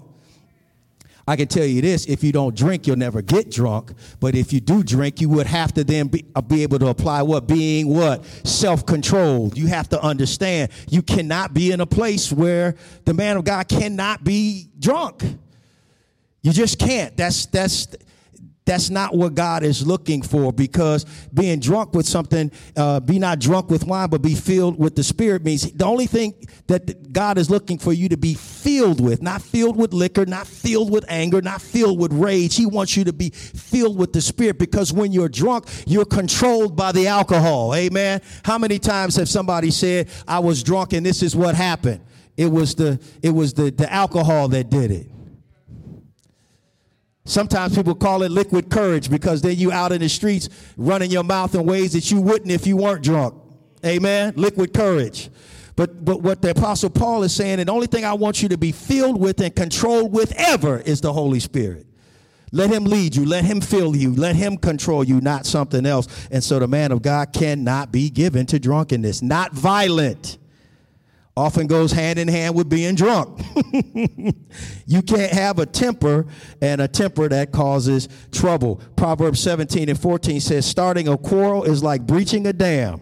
I 1.26 1.38
can 1.38 1.48
tell 1.48 1.64
you 1.64 1.82
this 1.82 2.08
if 2.08 2.26
you 2.26 2.34
don't 2.34 2.58
drink, 2.58 2.86
you'll 2.86 2.98
never 2.98 3.22
get 3.22 3.50
drunk. 3.50 3.94
But 4.20 4.36
if 4.36 4.52
you 4.52 4.60
do 4.60 4.84
drink, 4.84 5.22
you 5.22 5.30
would 5.30 5.48
have 5.48 5.74
to 5.76 5.86
then 5.86 6.10
be, 6.10 6.26
uh, 6.36 6.42
be 6.42 6.64
able 6.64 6.80
to 6.80 6.88
apply 6.88 7.22
what? 7.22 7.48
Being 7.48 7.88
what? 7.88 8.26
Self 8.46 8.86
controlled. 8.86 9.58
You 9.58 9.68
have 9.68 9.88
to 9.92 10.02
understand 10.02 10.74
you 10.90 11.02
cannot 11.02 11.54
be 11.54 11.72
in 11.72 11.80
a 11.80 11.86
place 11.86 12.34
where 12.34 12.76
the 13.06 13.14
man 13.14 13.38
of 13.38 13.46
God 13.46 13.70
cannot 13.70 14.26
be 14.26 14.68
drunk. 14.78 15.24
You 16.42 16.52
just 16.52 16.78
can't. 16.78 17.16
That's, 17.16 17.46
that's, 17.46 17.88
that's 18.66 18.90
not 18.90 19.16
what 19.16 19.36
God 19.36 19.64
is 19.64 19.86
looking 19.86 20.22
for 20.22 20.54
because 20.54 21.06
being 21.34 21.60
drunk 21.60 21.94
with 21.94 22.06
something, 22.08 22.52
uh, 22.78 23.00
be 23.00 23.20
not 23.20 23.40
drunk 23.40 23.70
with 23.70 23.86
wine, 23.86 24.10
but 24.10 24.22
be 24.22 24.36
filled 24.36 24.80
with 24.80 24.96
the 24.96 25.04
Spirit 25.04 25.44
means 25.44 25.72
the 25.72 25.86
only 25.86 26.08
thing 26.08 26.34
that 26.68 27.12
God 27.12 27.38
is 27.38 27.50
looking 27.50 27.78
for 27.78 27.92
you 27.92 28.10
to 28.10 28.18
be 28.18 28.34
filled 28.34 29.02
with, 29.02 29.22
not 29.22 29.42
filled 29.42 29.76
with 29.76 29.94
liquor, 29.94 30.26
not 30.26 30.48
filled 30.48 30.92
with 30.92 31.06
anger, 31.10 31.42
not 31.42 31.62
filled 31.62 32.00
with 32.00 32.14
rage. 32.14 32.56
He 32.56 32.66
wants 32.66 32.96
you 32.96 33.04
to 33.04 33.14
be 33.14 33.32
filled 33.32 33.98
with 33.98 34.14
the 34.14 34.22
Spirit 34.22 34.60
because 34.60 34.94
when 34.94 35.12
you're 35.12 35.30
drunk, 35.30 35.66
you're 35.86 36.06
controlled 36.06 36.76
by 36.76 36.92
the 36.92 37.08
alcohol. 37.08 37.76
Amen. 37.76 38.22
How 38.44 38.58
many 38.58 38.80
times 38.80 39.16
have 39.18 39.28
somebody 39.28 39.72
said, 39.72 40.10
I 40.28 40.40
was 40.40 40.64
drunk 40.64 40.94
and 40.94 41.06
this 41.06 41.22
is 41.22 41.36
what 41.36 41.56
happened? 41.56 42.02
It 42.38 42.48
was 42.48 42.76
the, 42.76 43.00
it 43.22 43.30
was 43.30 43.54
the, 43.54 43.72
the 43.72 43.92
alcohol 43.92 44.48
that 44.50 44.70
did 44.70 44.90
it. 44.90 45.13
Sometimes 47.26 47.76
people 47.76 47.96
call 47.96 48.24
it 48.24 48.32
liquid 48.32 48.70
courage 48.70 49.10
because 49.10 49.42
then 49.42 49.56
you 49.56 49.72
out 49.72 49.92
in 49.92 50.02
the 50.02 50.10
streets 50.10 50.50
running 50.76 51.10
your 51.10 51.24
mouth 51.24 51.56
in 51.56 51.66
ways 51.66 51.94
that 51.94 52.12
you 52.12 52.20
wouldn't 52.20 52.52
if 52.52 52.68
you 52.68 52.76
weren't 52.76 53.04
drunk. 53.04 53.36
Amen. 53.86 54.34
Liquid 54.36 54.74
courage. 54.74 55.30
But 55.76 56.04
but 56.04 56.22
what 56.22 56.42
the 56.42 56.52
apostle 56.52 56.90
Paul 56.90 57.24
is 57.24 57.34
saying, 57.34 57.60
and 57.60 57.68
the 57.68 57.74
only 57.74 57.88
thing 57.88 58.06
I 58.06 58.14
want 58.14 58.44
you 58.44 58.50
to 58.50 58.58
be 58.58 58.72
filled 58.72 59.20
with 59.20 59.42
and 59.42 59.56
controlled 59.56 60.14
with 60.14 60.34
ever 60.34 60.80
is 60.80 61.02
the 61.02 61.14
Holy 61.14 61.40
Spirit. 61.40 61.88
Let 62.52 62.70
him 62.70 62.84
lead 62.84 63.16
you, 63.16 63.26
let 63.26 63.46
him 63.46 63.62
fill 63.62 63.96
you, 63.96 64.14
let 64.14 64.36
him 64.36 64.58
control 64.58 65.04
you, 65.04 65.20
not 65.22 65.48
something 65.48 65.88
else. 65.88 66.08
And 66.30 66.44
so 66.44 66.60
the 66.60 66.68
man 66.68 66.92
of 66.92 67.02
God 67.02 67.34
cannot 67.34 67.92
be 67.92 68.12
given 68.12 68.46
to 68.48 68.60
drunkenness, 68.60 69.24
not 69.24 69.54
violent 69.54 70.38
often 71.36 71.66
goes 71.66 71.92
hand 71.92 72.20
in 72.20 72.28
hand 72.28 72.56
with 72.56 72.70
being 72.70 72.96
drunk. 72.96 73.42
you 74.86 75.02
can't 75.02 75.32
have 75.32 75.58
a 75.60 75.66
temper 75.66 76.28
and 76.62 76.80
a 76.80 76.88
temper 76.88 77.28
that 77.28 77.52
causes 77.52 78.08
trouble. 78.32 78.80
Proverbs 78.96 79.40
17 79.40 79.90
and 79.90 80.00
14 80.00 80.40
says, 80.40 80.66
starting 80.66 81.08
a 81.08 81.18
quarrel 81.18 81.64
is 81.64 81.84
like 81.84 82.06
breaching 82.06 82.46
a 82.46 82.54
dam. 82.54 83.02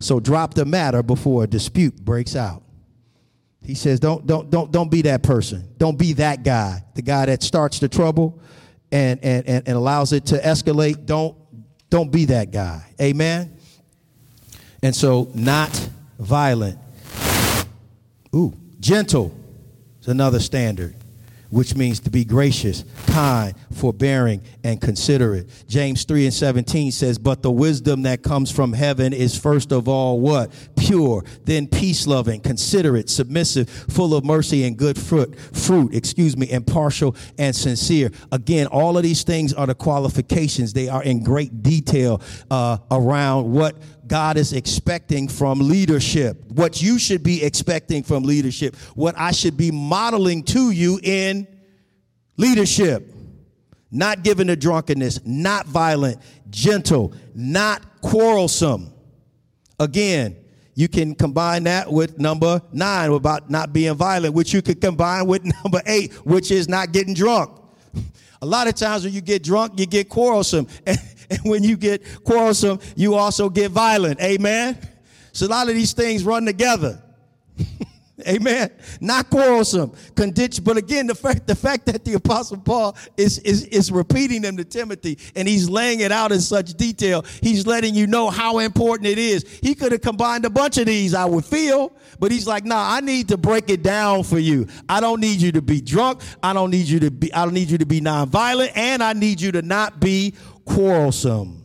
So 0.00 0.18
drop 0.18 0.54
the 0.54 0.64
matter 0.64 1.02
before 1.02 1.44
a 1.44 1.46
dispute 1.46 1.96
breaks 1.96 2.34
out. 2.34 2.62
He 3.64 3.74
says, 3.74 4.00
don't, 4.00 4.26
don't, 4.26 4.50
don't, 4.50 4.72
don't 4.72 4.90
be 4.90 5.02
that 5.02 5.22
person. 5.22 5.68
Don't 5.76 5.96
be 5.96 6.14
that 6.14 6.42
guy, 6.42 6.82
the 6.94 7.02
guy 7.02 7.26
that 7.26 7.42
starts 7.42 7.78
the 7.78 7.88
trouble 7.88 8.40
and, 8.90 9.22
and, 9.22 9.46
and, 9.46 9.68
and 9.68 9.76
allows 9.76 10.12
it 10.12 10.26
to 10.26 10.38
escalate. 10.38 11.06
Don't, 11.06 11.36
don't 11.88 12.10
be 12.10 12.24
that 12.24 12.50
guy. 12.50 12.84
Amen. 13.00 13.56
And 14.82 14.96
so, 14.96 15.30
not 15.34 15.88
violent 16.18 16.80
Ooh, 18.34 18.54
gentle 18.80 19.34
is 20.00 20.08
another 20.08 20.40
standard, 20.40 20.94
which 21.50 21.74
means 21.74 22.00
to 22.00 22.10
be 22.10 22.24
gracious, 22.24 22.82
kind, 23.08 23.54
forbearing, 23.74 24.42
and 24.64 24.80
considerate. 24.80 25.48
James 25.68 26.04
3 26.04 26.24
and 26.24 26.32
17 26.32 26.92
says, 26.92 27.18
But 27.18 27.42
the 27.42 27.50
wisdom 27.50 28.02
that 28.02 28.22
comes 28.22 28.50
from 28.50 28.72
heaven 28.72 29.12
is 29.12 29.38
first 29.38 29.70
of 29.70 29.86
all 29.86 30.18
what? 30.18 30.50
Pure, 30.78 31.24
then 31.44 31.66
peace 31.66 32.06
loving, 32.06 32.40
considerate, 32.40 33.10
submissive, 33.10 33.68
full 33.68 34.14
of 34.14 34.24
mercy 34.24 34.64
and 34.64 34.78
good 34.78 34.98
fruit, 34.98 35.38
fruit, 35.38 35.94
excuse 35.94 36.34
me, 36.34 36.50
impartial 36.50 37.14
and 37.36 37.54
sincere. 37.54 38.10
Again, 38.32 38.66
all 38.68 38.96
of 38.96 39.02
these 39.02 39.24
things 39.24 39.52
are 39.52 39.66
the 39.66 39.74
qualifications. 39.74 40.72
They 40.72 40.88
are 40.88 41.02
in 41.02 41.22
great 41.22 41.62
detail 41.62 42.22
uh, 42.50 42.78
around 42.90 43.52
what 43.52 43.76
God 44.06 44.36
is 44.36 44.52
expecting 44.52 45.28
from 45.28 45.60
leadership, 45.60 46.42
what 46.50 46.82
you 46.82 46.98
should 46.98 47.22
be 47.22 47.42
expecting 47.42 48.02
from 48.02 48.24
leadership, 48.24 48.76
what 48.94 49.14
I 49.18 49.32
should 49.32 49.56
be 49.56 49.70
modeling 49.70 50.42
to 50.44 50.70
you 50.70 51.00
in 51.02 51.46
leadership. 52.36 53.08
Not 53.90 54.22
given 54.22 54.46
to 54.46 54.56
drunkenness, 54.56 55.20
not 55.26 55.66
violent, 55.66 56.18
gentle, 56.48 57.14
not 57.34 58.00
quarrelsome. 58.00 58.92
Again, 59.78 60.36
you 60.74 60.88
can 60.88 61.14
combine 61.14 61.64
that 61.64 61.92
with 61.92 62.18
number 62.18 62.62
nine 62.72 63.10
about 63.10 63.50
not 63.50 63.72
being 63.72 63.94
violent, 63.94 64.34
which 64.34 64.54
you 64.54 64.62
could 64.62 64.80
combine 64.80 65.26
with 65.26 65.44
number 65.64 65.82
eight, 65.86 66.12
which 66.24 66.50
is 66.50 66.68
not 66.68 66.92
getting 66.92 67.14
drunk. 67.14 67.50
A 68.42 68.46
lot 68.46 68.66
of 68.66 68.74
times 68.74 69.04
when 69.04 69.12
you 69.12 69.20
get 69.20 69.42
drunk, 69.42 69.78
you 69.78 69.86
get 69.86 70.08
quarrelsome. 70.08 70.66
And 70.86 70.98
and 71.42 71.50
when 71.50 71.62
you 71.62 71.76
get 71.76 72.02
quarrelsome, 72.24 72.80
you 72.96 73.14
also 73.14 73.48
get 73.48 73.70
violent. 73.70 74.20
Amen. 74.20 74.78
So 75.32 75.46
a 75.46 75.48
lot 75.48 75.68
of 75.68 75.74
these 75.74 75.92
things 75.92 76.24
run 76.24 76.44
together. 76.44 77.02
Amen. 78.28 78.70
Not 79.00 79.30
quarrelsome. 79.30 79.92
But 80.14 80.76
again, 80.76 81.06
the 81.06 81.14
fact 81.14 81.46
the 81.46 81.54
fact 81.54 81.86
that 81.86 82.04
the 82.04 82.14
apostle 82.14 82.58
Paul 82.58 82.96
is, 83.16 83.38
is 83.40 83.64
is 83.66 83.90
repeating 83.90 84.42
them 84.42 84.56
to 84.58 84.64
Timothy 84.64 85.18
and 85.34 85.48
he's 85.48 85.68
laying 85.68 86.00
it 86.00 86.12
out 86.12 86.30
in 86.30 86.40
such 86.40 86.74
detail, 86.74 87.24
he's 87.40 87.66
letting 87.66 87.94
you 87.94 88.06
know 88.06 88.30
how 88.30 88.58
important 88.58 89.08
it 89.08 89.18
is. 89.18 89.44
He 89.62 89.74
could 89.74 89.92
have 89.92 90.02
combined 90.02 90.44
a 90.44 90.50
bunch 90.50 90.78
of 90.78 90.86
these, 90.86 91.14
I 91.14 91.24
would 91.24 91.44
feel, 91.44 91.92
but 92.18 92.30
he's 92.30 92.46
like, 92.46 92.64
nah, 92.64 92.94
I 92.94 93.00
need 93.00 93.28
to 93.28 93.36
break 93.36 93.70
it 93.70 93.82
down 93.82 94.24
for 94.24 94.38
you. 94.38 94.66
I 94.88 95.00
don't 95.00 95.20
need 95.20 95.40
you 95.40 95.52
to 95.52 95.62
be 95.62 95.80
drunk. 95.80 96.20
I 96.42 96.52
don't 96.52 96.70
need 96.70 96.86
you 96.86 97.00
to 97.00 97.10
be, 97.10 97.32
I 97.32 97.44
don't 97.44 97.54
need 97.54 97.70
you 97.70 97.78
to 97.78 97.86
be 97.86 98.00
nonviolent, 98.00 98.72
and 98.76 99.02
I 99.02 99.12
need 99.14 99.40
you 99.40 99.52
to 99.52 99.62
not 99.62 100.00
be 100.00 100.34
quarrelsome. 100.64 101.62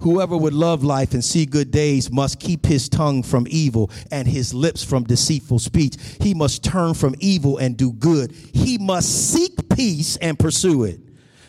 Whoever 0.00 0.36
would 0.36 0.52
love 0.52 0.84
life 0.84 1.14
and 1.14 1.24
see 1.24 1.46
good 1.46 1.70
days 1.70 2.10
must 2.10 2.38
keep 2.38 2.66
his 2.66 2.88
tongue 2.88 3.22
from 3.22 3.46
evil 3.48 3.90
and 4.10 4.28
his 4.28 4.52
lips 4.52 4.84
from 4.84 5.04
deceitful 5.04 5.58
speech. 5.58 5.96
He 6.20 6.34
must 6.34 6.62
turn 6.62 6.94
from 6.94 7.14
evil 7.18 7.56
and 7.56 7.76
do 7.76 7.92
good. 7.92 8.32
He 8.32 8.76
must 8.76 9.32
seek 9.32 9.68
peace 9.70 10.16
and 10.18 10.38
pursue 10.38 10.84
it. 10.84 11.00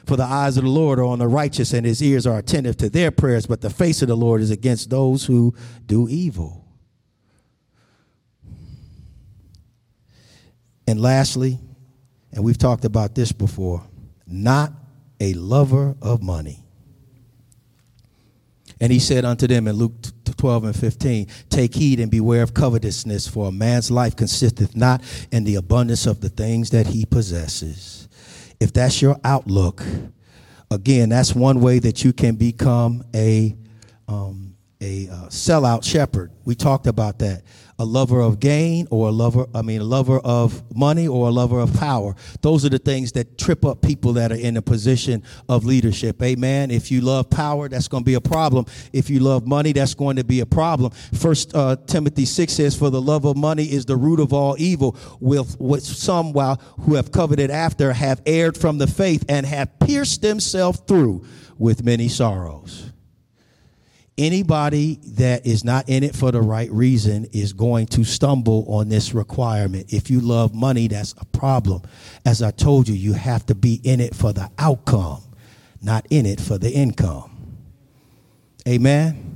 For 0.06 0.16
the 0.16 0.24
eyes 0.24 0.56
of 0.56 0.64
the 0.64 0.70
Lord 0.70 1.00
are 1.00 1.04
on 1.04 1.20
the 1.20 1.28
righteous, 1.28 1.74
and 1.74 1.86
his 1.86 2.02
ears 2.02 2.26
are 2.26 2.38
attentive 2.38 2.78
to 2.78 2.90
their 2.90 3.12
prayers, 3.12 3.46
but 3.46 3.60
the 3.60 3.70
face 3.70 4.02
of 4.02 4.08
the 4.08 4.16
Lord 4.16 4.40
is 4.40 4.52
against 4.52 4.90
those 4.90 5.26
who 5.26 5.54
do 5.86 6.08
evil. 6.08 6.66
And 10.88 11.02
lastly, 11.02 11.60
and 12.32 12.46
we've 12.46 12.58
talked 12.58 12.86
about 12.86 13.16
this 13.16 13.34
before, 13.34 13.84
not 14.26 14.72
a 15.20 15.34
lover 15.34 15.96
of 16.02 16.22
money. 16.22 16.64
And 18.80 18.92
he 18.92 19.00
said 19.00 19.26
unto 19.26 19.48
them 19.48 19.68
in 19.68 19.76
Luke 19.76 19.94
12 20.38 20.66
and 20.66 20.76
15, 20.76 21.28
Take 21.50 21.74
heed 21.74 22.00
and 22.00 22.12
beware 22.12 22.44
of 22.44 22.54
covetousness, 22.54 23.28
for 23.28 23.48
a 23.48 23.52
man's 23.52 23.90
life 23.90 24.16
consisteth 24.16 24.76
not 24.76 25.02
in 25.32 25.44
the 25.44 25.56
abundance 25.56 26.06
of 26.06 26.22
the 26.22 26.30
things 26.30 26.70
that 26.70 26.88
he 26.88 27.06
possesses. 27.06 28.08
If 28.60 28.74
that's 28.74 29.02
your 29.02 29.20
outlook, 29.24 29.84
again, 30.70 31.10
that's 31.10 31.34
one 31.34 31.60
way 31.60 31.80
that 31.80 32.04
you 32.04 32.14
can 32.14 32.36
become 32.36 33.04
a, 33.16 33.56
um, 34.08 34.47
a 34.82 35.10
uh, 35.10 35.16
sellout 35.28 35.84
shepherd. 35.84 36.32
We 36.46 36.56
talked 36.56 36.88
about 36.88 37.20
that 37.20 37.44
a 37.80 37.86
lover 37.86 38.22
of 38.22 38.40
gain 38.40 38.88
or 38.90 39.10
a 39.10 39.12
lover, 39.12 39.46
I 39.54 39.62
mean, 39.62 39.82
a 39.82 39.84
lover 39.84 40.20
of 40.20 40.64
money 40.76 41.08
or 41.08 41.28
a 41.28 41.32
lover 41.32 41.60
of 41.60 41.74
power. 41.76 42.16
Those 42.42 42.66
are 42.66 42.70
the 42.70 42.80
things 42.80 43.12
that 43.12 43.38
trip 43.38 43.64
up 43.66 43.82
people 43.82 44.14
that 44.14 44.32
are 44.32 44.38
in 44.38 44.58
a 44.58 44.62
position 44.62 45.24
of 45.48 45.64
leadership. 45.64 46.22
Amen. 46.24 46.72
If 46.72 46.92
you 46.92 47.02
love 47.02 47.30
power, 47.30 47.70
that's 47.70 47.88
going 47.88 48.04
to 48.04 48.06
be 48.06 48.16
a 48.16 48.22
problem. 48.22 48.66
If 48.94 49.10
you 49.10 49.20
love 49.20 49.48
money, 49.48 49.74
that's 49.74 49.94
going 49.94 50.16
to 50.16 50.24
be 50.24 50.40
a 50.40 50.46
problem. 50.46 50.92
First 51.14 51.56
uh, 51.56 51.76
Timothy 51.86 52.26
6 52.26 52.52
says, 52.52 52.76
For 52.76 52.90
the 52.90 53.02
love 53.02 53.26
of 53.26 53.38
money 53.38 53.66
is 53.66 53.86
the 53.86 53.96
root 53.96 54.20
of 54.20 54.34
all 54.34 54.56
evil, 54.58 54.98
with 55.20 55.56
which 55.60 55.84
some, 55.84 56.34
while 56.34 56.56
who 56.82 56.96
have 56.96 57.12
coveted 57.12 57.52
after, 57.52 57.94
have 57.94 58.22
erred 58.26 58.58
from 58.58 58.80
the 58.80 58.88
faith 58.88 59.24
and 59.30 59.46
have 59.46 59.78
pierced 59.80 60.24
themselves 60.24 60.80
through 60.88 61.26
with 61.60 61.84
many 61.84 62.08
sorrows 62.08 62.92
anybody 64.18 65.00
that 65.04 65.46
is 65.46 65.64
not 65.64 65.88
in 65.90 66.04
it 66.04 66.16
for 66.16 66.32
the 66.32 66.42
right 66.42 66.72
reason 66.72 67.26
is 67.32 67.54
going 67.54 67.86
to 67.88 68.04
stumble 68.04 68.66
on 68.68 68.90
this 68.90 69.14
requirement. 69.14 69.94
If 69.94 70.10
you 70.10 70.20
love 70.20 70.56
money, 70.56 70.88
that's 70.88 71.14
a 71.20 71.26
problem. 71.26 71.84
As 72.26 72.42
I 72.42 72.52
told 72.52 72.88
you, 72.88 72.96
you 72.96 73.14
have 73.14 73.46
to 73.48 73.56
be 73.56 73.80
in 73.84 74.00
it 74.00 74.16
for 74.16 74.34
the 74.34 74.50
outcome, 74.58 75.22
not 75.82 76.06
in 76.10 76.26
it 76.26 76.42
for 76.42 76.58
the 76.58 76.72
income. 76.72 77.58
Amen. 78.68 79.28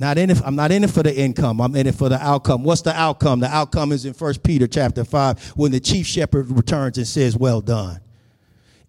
Not 0.00 0.16
in 0.16 0.30
it, 0.30 0.40
I'm 0.44 0.54
not 0.54 0.70
in 0.70 0.84
it 0.84 0.90
for 0.90 1.02
the 1.02 1.14
income. 1.16 1.60
I'm 1.60 1.74
in 1.74 1.88
it 1.88 1.94
for 1.94 2.08
the 2.08 2.22
outcome. 2.22 2.62
What's 2.62 2.82
the 2.82 2.94
outcome? 2.94 3.40
The 3.40 3.48
outcome 3.48 3.90
is 3.90 4.04
in 4.04 4.14
1 4.14 4.34
Peter 4.44 4.68
chapter 4.68 5.04
5 5.04 5.54
when 5.56 5.72
the 5.72 5.80
chief 5.80 6.06
shepherd 6.06 6.50
returns 6.50 6.98
and 6.98 7.06
says, 7.06 7.36
Well 7.36 7.60
done. 7.60 8.00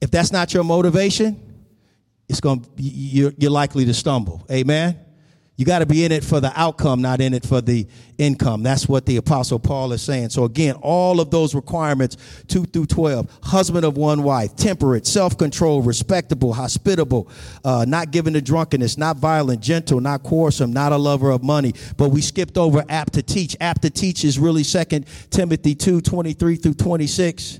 If 0.02 0.12
that's 0.12 0.32
not 0.32 0.54
your 0.54 0.64
motivation, 0.64 1.49
it's 2.30 2.40
going 2.40 2.66
you're, 2.78 3.34
you're 3.38 3.52
likely 3.52 3.86
to 3.86 3.94
stumble. 3.94 4.46
Amen. 4.50 4.98
You 5.60 5.66
got 5.66 5.80
to 5.80 5.86
be 5.86 6.06
in 6.06 6.14
it 6.14 6.24
for 6.24 6.40
the 6.40 6.58
outcome, 6.58 7.02
not 7.02 7.20
in 7.20 7.34
it 7.34 7.46
for 7.46 7.60
the 7.60 7.86
income. 8.18 8.64
That's 8.64 8.88
what 8.88 9.06
the 9.06 9.18
apostle 9.18 9.60
Paul 9.60 9.92
is 9.92 10.02
saying. 10.02 10.30
So 10.30 10.46
again, 10.46 10.76
all 10.76 11.20
of 11.20 11.32
those 11.32 11.54
requirements, 11.54 12.16
2 12.48 12.64
through 12.64 12.86
12, 12.86 13.40
husband 13.44 13.84
of 13.84 13.98
one 13.98 14.24
wife, 14.24 14.56
temperate, 14.56 15.06
self-control, 15.06 15.82
respectable, 15.82 16.54
hospitable, 16.54 17.30
uh, 17.66 17.84
not 17.86 18.12
given 18.12 18.36
to 18.36 18.42
drunkenness, 18.42 18.98
not 18.98 19.18
violent, 19.18 19.60
gentle, 19.60 20.00
not 20.00 20.24
quarrelsome, 20.24 20.72
not 20.72 20.94
a 20.94 20.98
lover 20.98 21.30
of 21.30 21.44
money. 21.44 21.74
But 21.98 22.08
we 22.12 22.22
skipped 22.22 22.58
over 22.58 22.86
apt 22.88 23.12
to 23.16 23.22
teach. 23.22 23.58
Apt 23.60 23.82
to 23.82 23.90
teach 23.90 24.24
is 24.24 24.40
really 24.40 24.64
second 24.64 25.08
Timothy 25.30 25.76
2, 25.76 26.00
23 26.00 26.56
through 26.56 26.76
26. 26.76 27.60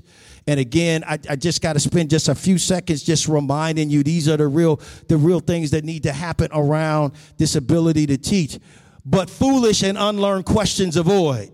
And 0.50 0.58
again, 0.58 1.04
I, 1.06 1.16
I 1.28 1.36
just 1.36 1.62
got 1.62 1.74
to 1.74 1.80
spend 1.80 2.10
just 2.10 2.28
a 2.28 2.34
few 2.34 2.58
seconds 2.58 3.04
just 3.04 3.28
reminding 3.28 3.88
you 3.88 4.02
these 4.02 4.28
are 4.28 4.36
the 4.36 4.48
real 4.48 4.80
the 5.06 5.16
real 5.16 5.38
things 5.38 5.70
that 5.70 5.84
need 5.84 6.02
to 6.02 6.12
happen 6.12 6.48
around 6.52 7.12
this 7.36 7.54
ability 7.54 8.06
to 8.06 8.18
teach. 8.18 8.58
But 9.04 9.30
foolish 9.30 9.84
and 9.84 9.96
unlearned 9.96 10.46
questions 10.46 10.96
avoid, 10.96 11.52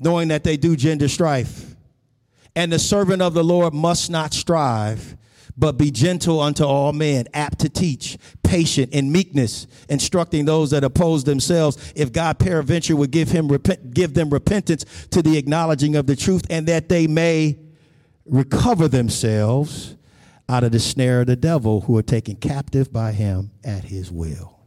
knowing 0.00 0.28
that 0.28 0.44
they 0.44 0.58
do 0.58 0.76
gender 0.76 1.08
strife. 1.08 1.76
And 2.54 2.70
the 2.70 2.78
servant 2.78 3.22
of 3.22 3.32
the 3.32 3.42
Lord 3.42 3.72
must 3.72 4.10
not 4.10 4.34
strive, 4.34 5.16
but 5.56 5.78
be 5.78 5.90
gentle 5.90 6.40
unto 6.40 6.64
all 6.64 6.92
men, 6.92 7.24
apt 7.32 7.60
to 7.60 7.70
teach, 7.70 8.18
patient 8.42 8.92
in 8.92 9.10
meekness, 9.10 9.66
instructing 9.88 10.44
those 10.44 10.72
that 10.72 10.84
oppose 10.84 11.24
themselves. 11.24 11.94
If 11.96 12.12
God 12.12 12.38
peradventure 12.38 12.96
would 12.96 13.12
give 13.12 13.30
him 13.30 13.48
give 13.94 14.12
them 14.12 14.28
repentance 14.28 14.84
to 15.12 15.22
the 15.22 15.38
acknowledging 15.38 15.96
of 15.96 16.06
the 16.06 16.16
truth, 16.16 16.42
and 16.50 16.66
that 16.66 16.90
they 16.90 17.06
may 17.06 17.56
recover 18.28 18.88
themselves 18.88 19.96
out 20.48 20.64
of 20.64 20.72
the 20.72 20.80
snare 20.80 21.20
of 21.22 21.26
the 21.26 21.36
devil 21.36 21.82
who 21.82 21.96
are 21.96 22.02
taken 22.02 22.36
captive 22.36 22.92
by 22.92 23.12
him 23.12 23.50
at 23.64 23.84
his 23.84 24.10
will. 24.10 24.57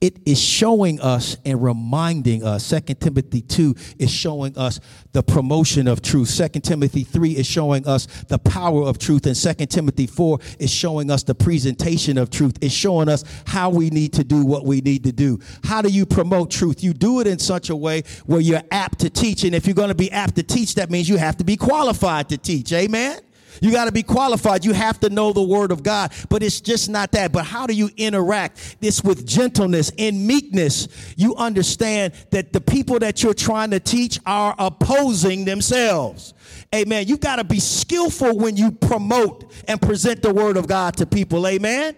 It 0.00 0.20
is 0.26 0.40
showing 0.40 1.00
us 1.00 1.36
and 1.44 1.60
reminding 1.60 2.44
us. 2.44 2.68
2 2.70 2.94
Timothy 2.94 3.40
2 3.40 3.74
is 3.98 4.10
showing 4.10 4.56
us 4.56 4.78
the 5.12 5.24
promotion 5.24 5.88
of 5.88 6.02
truth. 6.02 6.36
2 6.36 6.60
Timothy 6.60 7.02
3 7.02 7.32
is 7.32 7.46
showing 7.46 7.86
us 7.86 8.06
the 8.28 8.38
power 8.38 8.82
of 8.82 8.98
truth. 8.98 9.26
And 9.26 9.34
2 9.34 9.66
Timothy 9.66 10.06
4 10.06 10.38
is 10.60 10.70
showing 10.70 11.10
us 11.10 11.24
the 11.24 11.34
presentation 11.34 12.16
of 12.16 12.30
truth. 12.30 12.58
It's 12.60 12.72
showing 12.72 13.08
us 13.08 13.24
how 13.46 13.70
we 13.70 13.90
need 13.90 14.12
to 14.12 14.24
do 14.24 14.44
what 14.44 14.64
we 14.64 14.80
need 14.80 15.02
to 15.04 15.12
do. 15.12 15.40
How 15.64 15.82
do 15.82 15.88
you 15.88 16.06
promote 16.06 16.52
truth? 16.52 16.84
You 16.84 16.94
do 16.94 17.20
it 17.20 17.26
in 17.26 17.40
such 17.40 17.68
a 17.68 17.76
way 17.76 18.04
where 18.26 18.40
you're 18.40 18.62
apt 18.70 19.00
to 19.00 19.10
teach. 19.10 19.42
And 19.42 19.52
if 19.52 19.66
you're 19.66 19.74
going 19.74 19.88
to 19.88 19.96
be 19.96 20.12
apt 20.12 20.36
to 20.36 20.44
teach, 20.44 20.76
that 20.76 20.90
means 20.90 21.08
you 21.08 21.16
have 21.16 21.36
to 21.38 21.44
be 21.44 21.56
qualified 21.56 22.28
to 22.28 22.38
teach. 22.38 22.72
Amen? 22.72 23.20
You 23.60 23.72
got 23.72 23.86
to 23.86 23.92
be 23.92 24.02
qualified. 24.02 24.64
You 24.64 24.72
have 24.72 25.00
to 25.00 25.10
know 25.10 25.32
the 25.32 25.42
word 25.42 25.72
of 25.72 25.82
God. 25.82 26.12
But 26.28 26.42
it's 26.42 26.60
just 26.60 26.88
not 26.88 27.12
that. 27.12 27.32
But 27.32 27.44
how 27.44 27.66
do 27.66 27.74
you 27.74 27.90
interact 27.96 28.80
this 28.80 29.02
with 29.02 29.26
gentleness 29.26 29.90
and 29.98 30.26
meekness? 30.26 30.88
You 31.16 31.34
understand 31.36 32.14
that 32.30 32.52
the 32.52 32.60
people 32.60 32.98
that 33.00 33.22
you're 33.22 33.34
trying 33.34 33.70
to 33.70 33.80
teach 33.80 34.18
are 34.26 34.54
opposing 34.58 35.44
themselves. 35.44 36.34
Amen. 36.74 37.06
You've 37.08 37.20
got 37.20 37.36
to 37.36 37.44
be 37.44 37.60
skillful 37.60 38.36
when 38.36 38.56
you 38.56 38.70
promote 38.70 39.52
and 39.66 39.80
present 39.80 40.22
the 40.22 40.32
word 40.32 40.56
of 40.56 40.66
God 40.66 40.96
to 40.98 41.06
people. 41.06 41.46
Amen. 41.46 41.96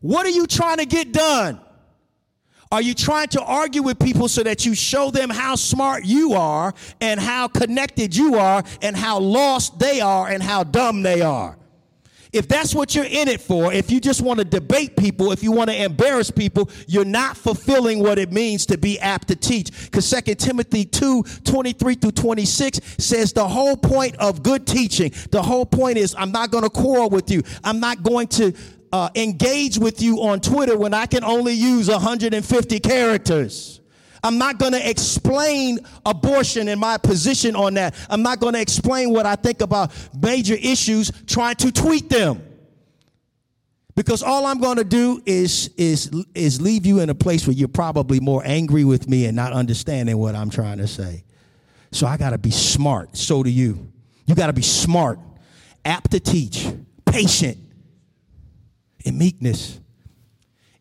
What 0.00 0.26
are 0.26 0.30
you 0.30 0.46
trying 0.46 0.78
to 0.78 0.86
get 0.86 1.12
done? 1.12 1.60
Are 2.72 2.82
you 2.82 2.94
trying 2.94 3.28
to 3.28 3.42
argue 3.42 3.82
with 3.82 3.98
people 3.98 4.28
so 4.28 4.42
that 4.42 4.66
you 4.66 4.74
show 4.74 5.10
them 5.10 5.30
how 5.30 5.54
smart 5.54 6.04
you 6.04 6.32
are 6.34 6.74
and 7.00 7.20
how 7.20 7.46
connected 7.46 8.16
you 8.16 8.36
are 8.36 8.64
and 8.82 8.96
how 8.96 9.20
lost 9.20 9.78
they 9.78 10.00
are 10.00 10.28
and 10.28 10.42
how 10.42 10.64
dumb 10.64 11.02
they 11.02 11.22
are? 11.22 11.56
If 12.32 12.48
that's 12.48 12.74
what 12.74 12.94
you're 12.94 13.04
in 13.04 13.28
it 13.28 13.40
for, 13.40 13.72
if 13.72 13.90
you 13.90 14.00
just 14.00 14.20
want 14.20 14.40
to 14.40 14.44
debate 14.44 14.96
people, 14.96 15.32
if 15.32 15.42
you 15.42 15.52
want 15.52 15.70
to 15.70 15.82
embarrass 15.82 16.30
people, 16.30 16.68
you're 16.86 17.04
not 17.04 17.36
fulfilling 17.36 18.02
what 18.02 18.18
it 18.18 18.30
means 18.30 18.66
to 18.66 18.76
be 18.76 18.98
apt 19.00 19.28
to 19.28 19.36
teach. 19.36 19.70
Because 19.84 20.10
2 20.10 20.34
Timothy 20.34 20.84
2 20.84 21.22
23 21.44 21.94
through 21.94 22.10
26 22.10 22.80
says 22.98 23.32
the 23.32 23.46
whole 23.46 23.76
point 23.76 24.16
of 24.16 24.42
good 24.42 24.66
teaching, 24.66 25.12
the 25.30 25.40
whole 25.40 25.64
point 25.64 25.96
is 25.96 26.14
I'm 26.18 26.32
not 26.32 26.50
going 26.50 26.64
to 26.64 26.70
quarrel 26.70 27.08
with 27.08 27.30
you. 27.30 27.42
I'm 27.64 27.80
not 27.80 28.02
going 28.02 28.28
to 28.28 28.52
uh, 28.92 29.10
engage 29.14 29.78
with 29.78 30.00
you 30.02 30.22
on 30.22 30.40
Twitter 30.40 30.76
when 30.76 30.94
I 30.94 31.06
can 31.06 31.24
only 31.24 31.52
use 31.52 31.88
150 31.88 32.80
characters. 32.80 33.80
I'm 34.22 34.38
not 34.38 34.58
going 34.58 34.72
to 34.72 34.90
explain 34.90 35.78
abortion 36.04 36.68
and 36.68 36.80
my 36.80 36.98
position 36.98 37.54
on 37.54 37.74
that. 37.74 37.94
I'm 38.10 38.22
not 38.22 38.40
going 38.40 38.54
to 38.54 38.60
explain 38.60 39.10
what 39.10 39.24
I 39.24 39.36
think 39.36 39.60
about 39.60 39.92
major 40.20 40.54
issues 40.54 41.12
trying 41.26 41.56
to 41.56 41.70
tweet 41.70 42.08
them. 42.08 42.42
Because 43.94 44.22
all 44.22 44.44
I'm 44.44 44.60
going 44.60 44.76
to 44.76 44.84
do 44.84 45.22
is, 45.24 45.70
is, 45.76 46.10
is 46.34 46.60
leave 46.60 46.84
you 46.84 47.00
in 47.00 47.08
a 47.08 47.14
place 47.14 47.46
where 47.46 47.54
you're 47.54 47.68
probably 47.68 48.20
more 48.20 48.42
angry 48.44 48.84
with 48.84 49.08
me 49.08 49.24
and 49.26 49.34
not 49.34 49.52
understanding 49.52 50.18
what 50.18 50.34
I'm 50.34 50.50
trying 50.50 50.78
to 50.78 50.86
say. 50.86 51.24
So 51.92 52.06
I 52.06 52.16
got 52.16 52.30
to 52.30 52.38
be 52.38 52.50
smart. 52.50 53.16
So 53.16 53.42
do 53.42 53.48
you. 53.50 53.90
You 54.26 54.34
got 54.34 54.48
to 54.48 54.52
be 54.52 54.62
smart, 54.62 55.18
apt 55.84 56.10
to 56.10 56.20
teach, 56.20 56.66
patient, 57.06 57.58
meekness, 59.12 59.80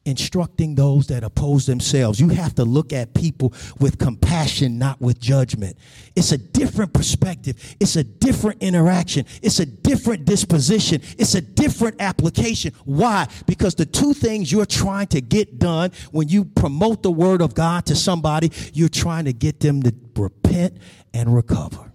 instructing 0.05 0.75
those 0.75 1.07
that 1.07 1.23
oppose 1.23 1.65
themselves. 1.65 2.19
You 2.19 2.29
have 2.29 2.53
to 2.55 2.63
look 2.63 2.93
at 2.93 3.13
people 3.13 3.53
with 3.79 3.97
compassion, 3.97 4.77
not 4.77 5.01
with 5.01 5.19
judgment. 5.19 5.77
It's 6.15 6.31
a 6.31 6.38
different 6.38 6.93
perspective. 6.93 7.75
It's 7.79 7.95
a 7.95 8.03
different 8.03 8.61
interaction. 8.61 9.25
It's 9.41 9.59
a 9.59 9.65
different 9.65 10.25
disposition. 10.25 11.01
It's 11.17 11.33
a 11.33 11.41
different 11.41 12.01
application. 12.01 12.73
Why? 12.85 13.27
Because 13.47 13.75
the 13.75 13.85
two 13.85 14.13
things 14.13 14.51
you're 14.51 14.67
trying 14.67 15.07
to 15.07 15.21
get 15.21 15.57
done 15.57 15.91
when 16.11 16.29
you 16.29 16.45
promote 16.45 17.01
the 17.01 17.11
word 17.11 17.41
of 17.41 17.55
God 17.55 17.88
to 17.88 17.95
somebody, 17.95 18.51
you're 18.73 18.89
trying 18.89 19.25
to 19.25 19.33
get 19.33 19.59
them 19.59 19.81
to 19.83 19.93
repent 20.15 20.77
and 21.13 21.33
recover. 21.33 21.91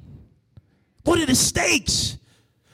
What 1.04 1.20
are 1.20 1.26
the 1.26 1.34
stakes? 1.34 2.18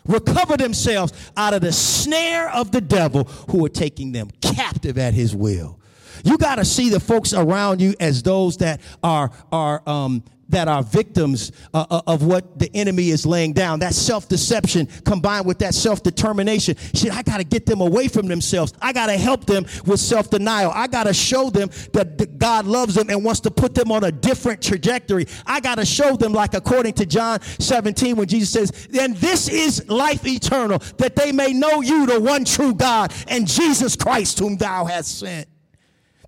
Recover 0.09 0.57
themselves 0.57 1.13
out 1.37 1.55
of 1.55 1.61
the 1.61 1.73
snare 1.73 2.51
of 2.51 2.73
the 2.73 2.81
devil 2.81 3.25
who 3.51 3.65
are 3.65 3.71
taking 3.71 4.13
them 4.13 4.29
captive 4.41 4.99
at 4.99 5.15
his 5.15 5.35
will. 5.35 5.79
You 6.25 6.39
got 6.39 6.57
to 6.57 6.65
see 6.65 6.89
the 6.89 7.01
folks 7.01 7.33
around 7.33 7.81
you 7.81 7.95
as 8.01 8.23
those 8.23 8.57
that 8.59 8.81
are 9.03 9.31
are 9.53 9.83
um, 9.89 10.25
that 10.49 10.69
are 10.69 10.83
victims 10.83 11.53
uh, 11.75 11.87
uh, 11.91 12.03
of 12.07 12.23
what 12.25 12.59
the 12.59 12.71
enemy 12.75 13.11
is 13.11 13.27
laying 13.27 13.53
down. 13.53 13.81
That 13.81 13.95
self 13.95 14.29
deception 14.29 14.87
combined 15.05 15.47
with 15.47 15.59
that 15.59 15.75
self 15.75 16.03
determination. 16.03 16.77
Shit, 16.95 17.13
I 17.13 17.23
got 17.23 17.39
to 17.39 17.45
get 17.45 17.67
them 17.67 17.81
away 17.81 18.09
from 18.09 18.27
themselves. 18.27 18.73
I 18.81 18.93
got 18.93 19.07
to 19.07 19.17
help 19.17 19.47
them 19.47 19.67
with 19.85 20.01
self 20.01 20.31
denial. 20.31 20.71
I 20.75 20.87
got 20.87 21.05
to 21.05 21.15
show 21.15 21.51
them 21.51 21.71
that 21.93 22.39
God 22.39 22.67
loves 22.67 22.95
them 22.95 23.11
and 23.11 23.25
wants 23.25 23.41
to 23.41 23.51
put 23.51 23.75
them 23.75 23.91
on 23.91 24.05
a 24.05 24.13
different 24.13 24.63
trajectory. 24.63 25.27
I 25.47 25.61
got 25.61 25.77
to 25.77 25.87
show 25.87 26.17
them, 26.17 26.33
like 26.33 26.55
according 26.55 26.95
to 26.95 27.07
John 27.07 27.41
17, 27.41 28.17
when 28.17 28.29
Jesus 28.29 28.51
says, 28.51 28.89
And 28.99 29.17
this 29.17 29.49
is 29.49 29.89
life 29.89 30.27
eternal, 30.27 30.79
that 30.99 31.17
they 31.17 31.33
may 31.33 31.53
know 31.53 31.81
you, 31.81 32.07
the 32.07 32.21
one 32.21 32.45
true 32.45 32.75
God, 32.75 33.13
and 33.29 33.47
Jesus 33.47 33.97
Christ, 33.97 34.39
whom 34.39 34.57
thou 34.57 34.85
hast 34.85 35.19
sent. 35.19 35.49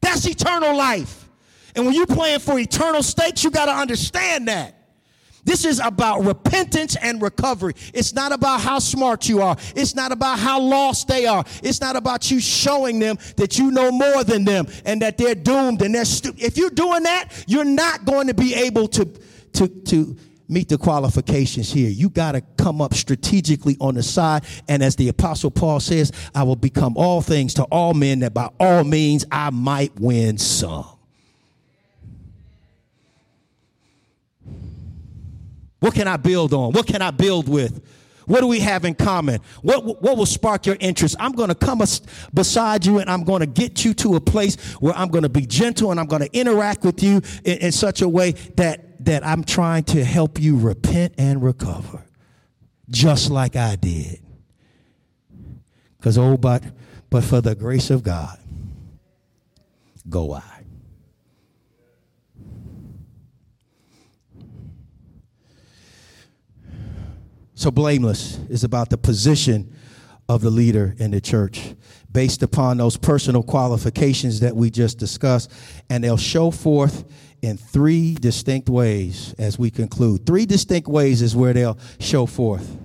That's 0.01 0.27
eternal 0.27 0.77
life. 0.77 1.28
And 1.79 1.87
when 1.87 1.95
you're 1.95 2.07
playing 2.07 2.41
for 2.41 2.59
eternal 2.59 3.05
stakes, 3.05 3.45
you 3.45 3.53
got 3.53 3.67
to 3.67 3.73
understand 3.73 4.49
that. 4.49 4.75
This 5.45 5.65
is 5.65 5.79
about 5.79 6.25
repentance 6.25 6.97
and 6.97 7.23
recovery. 7.23 7.75
It's 7.95 8.13
not 8.13 8.33
about 8.33 8.61
how 8.61 8.81
smart 8.81 9.29
you 9.29 9.41
are. 9.43 9.57
It's 9.77 9.95
not 9.95 10.11
about 10.11 10.41
how 10.41 10.61
lost 10.61 11.07
they 11.07 11.27
are. 11.27 11.45
It's 11.63 11.81
not 11.81 11.95
about 11.95 12.33
you 12.33 12.41
showing 12.41 12.99
them 12.99 13.17
that 13.37 13.59
you 13.59 13.71
know 13.71 13.93
more 13.93 14.25
than 14.25 14.45
them 14.45 14.67
and 14.85 15.01
that 15.03 15.19
they're 15.19 15.37
doomed 15.37 15.81
and 15.83 15.95
they're 15.95 16.05
stupid. 16.05 16.43
If 16.43 16.59
you're 16.59 16.69
doing 16.69 17.05
that, 17.05 17.45
you're 17.47 17.65
not 17.65 18.05
going 18.05 18.27
to 18.27 18.35
be 18.35 18.55
able 18.57 18.89
to, 18.89 19.05
to, 19.53 19.69
to 19.69 20.17
meet 20.49 20.69
the 20.69 20.79
qualifications 20.79 21.73
here. 21.73 21.91
You 21.91 22.11
got 22.11 22.33
to 22.33 22.41
come 22.57 22.83
up 22.83 22.93
strategically 22.95 23.77
on 23.81 23.95
the 23.95 24.03
side. 24.03 24.45
And 24.67 24.83
as 24.83 24.97
the 24.97 25.09
apostle 25.11 25.53
Paul 25.53 25.79
says, 25.79 26.11
I 26.35 26.43
will 26.43 26.57
become 26.57 26.97
all 26.97 27.23
things 27.23 27.55
to 27.55 27.63
all 27.67 27.95
men 27.95 28.19
that 28.19 28.35
by 28.35 28.51
all 28.59 28.83
means 28.83 29.25
I 29.31 29.51
might 29.51 29.95
win 30.01 30.39
some. 30.39 30.98
What 35.81 35.95
can 35.95 36.09
I 36.09 36.17
build 36.17 36.53
on? 36.53 36.73
What 36.73 36.87
can 36.87 37.03
I 37.03 37.11
build 37.11 37.49
with? 37.49 37.83
What 38.27 38.41
do 38.41 38.47
we 38.47 38.61
have 38.61 38.85
in 38.85 38.95
common? 38.95 39.41
What, 39.63 40.03
what 40.03 40.19
will 40.19 40.27
spark 40.27 40.67
your 40.67 40.77
interest? 40.81 41.17
I'm 41.19 41.33
going 41.33 41.49
to 41.49 41.55
come 41.55 41.83
beside 42.35 42.85
you 42.85 42.99
and 42.99 43.09
I'm 43.09 43.25
going 43.25 43.41
to 43.41 43.47
get 43.47 43.87
you 43.87 43.95
to 43.95 44.17
a 44.17 44.21
place 44.21 44.57
where 44.81 44.93
I'm 44.95 45.09
going 45.09 45.23
to 45.23 45.31
be 45.31 45.47
gentle 45.47 45.91
and 45.91 45.99
I'm 45.99 46.07
going 46.07 46.21
to 46.21 46.39
interact 46.39 46.85
with 46.85 47.03
you 47.03 47.23
in, 47.45 47.59
in 47.59 47.73
such 47.73 48.03
a 48.03 48.09
way 48.09 48.33
that, 48.57 49.03
that 49.07 49.27
I'm 49.27 49.45
trying 49.45 49.85
to 49.85 50.05
help 50.05 50.39
you 50.39 50.59
repent 50.59 51.15
and 51.17 51.43
recover, 51.43 52.05
just 52.91 53.31
like 53.31 53.57
I 53.57 53.77
did. 53.77 54.21
Because, 55.97 56.19
oh, 56.19 56.37
but, 56.37 56.63
but 57.09 57.25
for 57.25 57.41
the 57.41 57.55
grace 57.55 57.89
of 57.89 58.03
God, 58.03 58.39
go 60.07 60.35
I. 60.35 60.58
So, 67.59 67.73
blameless 67.73 68.39
is 68.49 68.63
about 68.63 68.89
the 68.89 68.97
position 68.97 69.75
of 70.29 70.43
the 70.43 70.49
leader 70.49 70.95
in 70.99 71.11
the 71.11 71.21
church 71.21 71.75
based 72.13 72.45
upon 72.45 72.77
those 72.77 72.97
personal 72.97 73.43
qualifications 73.43 74.39
that 74.41 74.55
we 74.55 74.71
just 74.71 74.97
discussed. 74.97 75.51
And 75.91 76.05
they'll 76.05 76.17
show 76.17 76.53
forth 76.53 77.05
in 77.43 77.57
three 77.57 78.15
distinct 78.15 78.69
ways 78.69 79.35
as 79.41 79.59
we 79.59 79.73
conclude. 79.73 80.25
Three 80.25 80.47
distinct 80.47 80.87
ways 80.87 81.21
is 81.21 81.35
where 81.35 81.53
they'll 81.53 81.81
show 81.99 82.27
forth. 82.27 82.79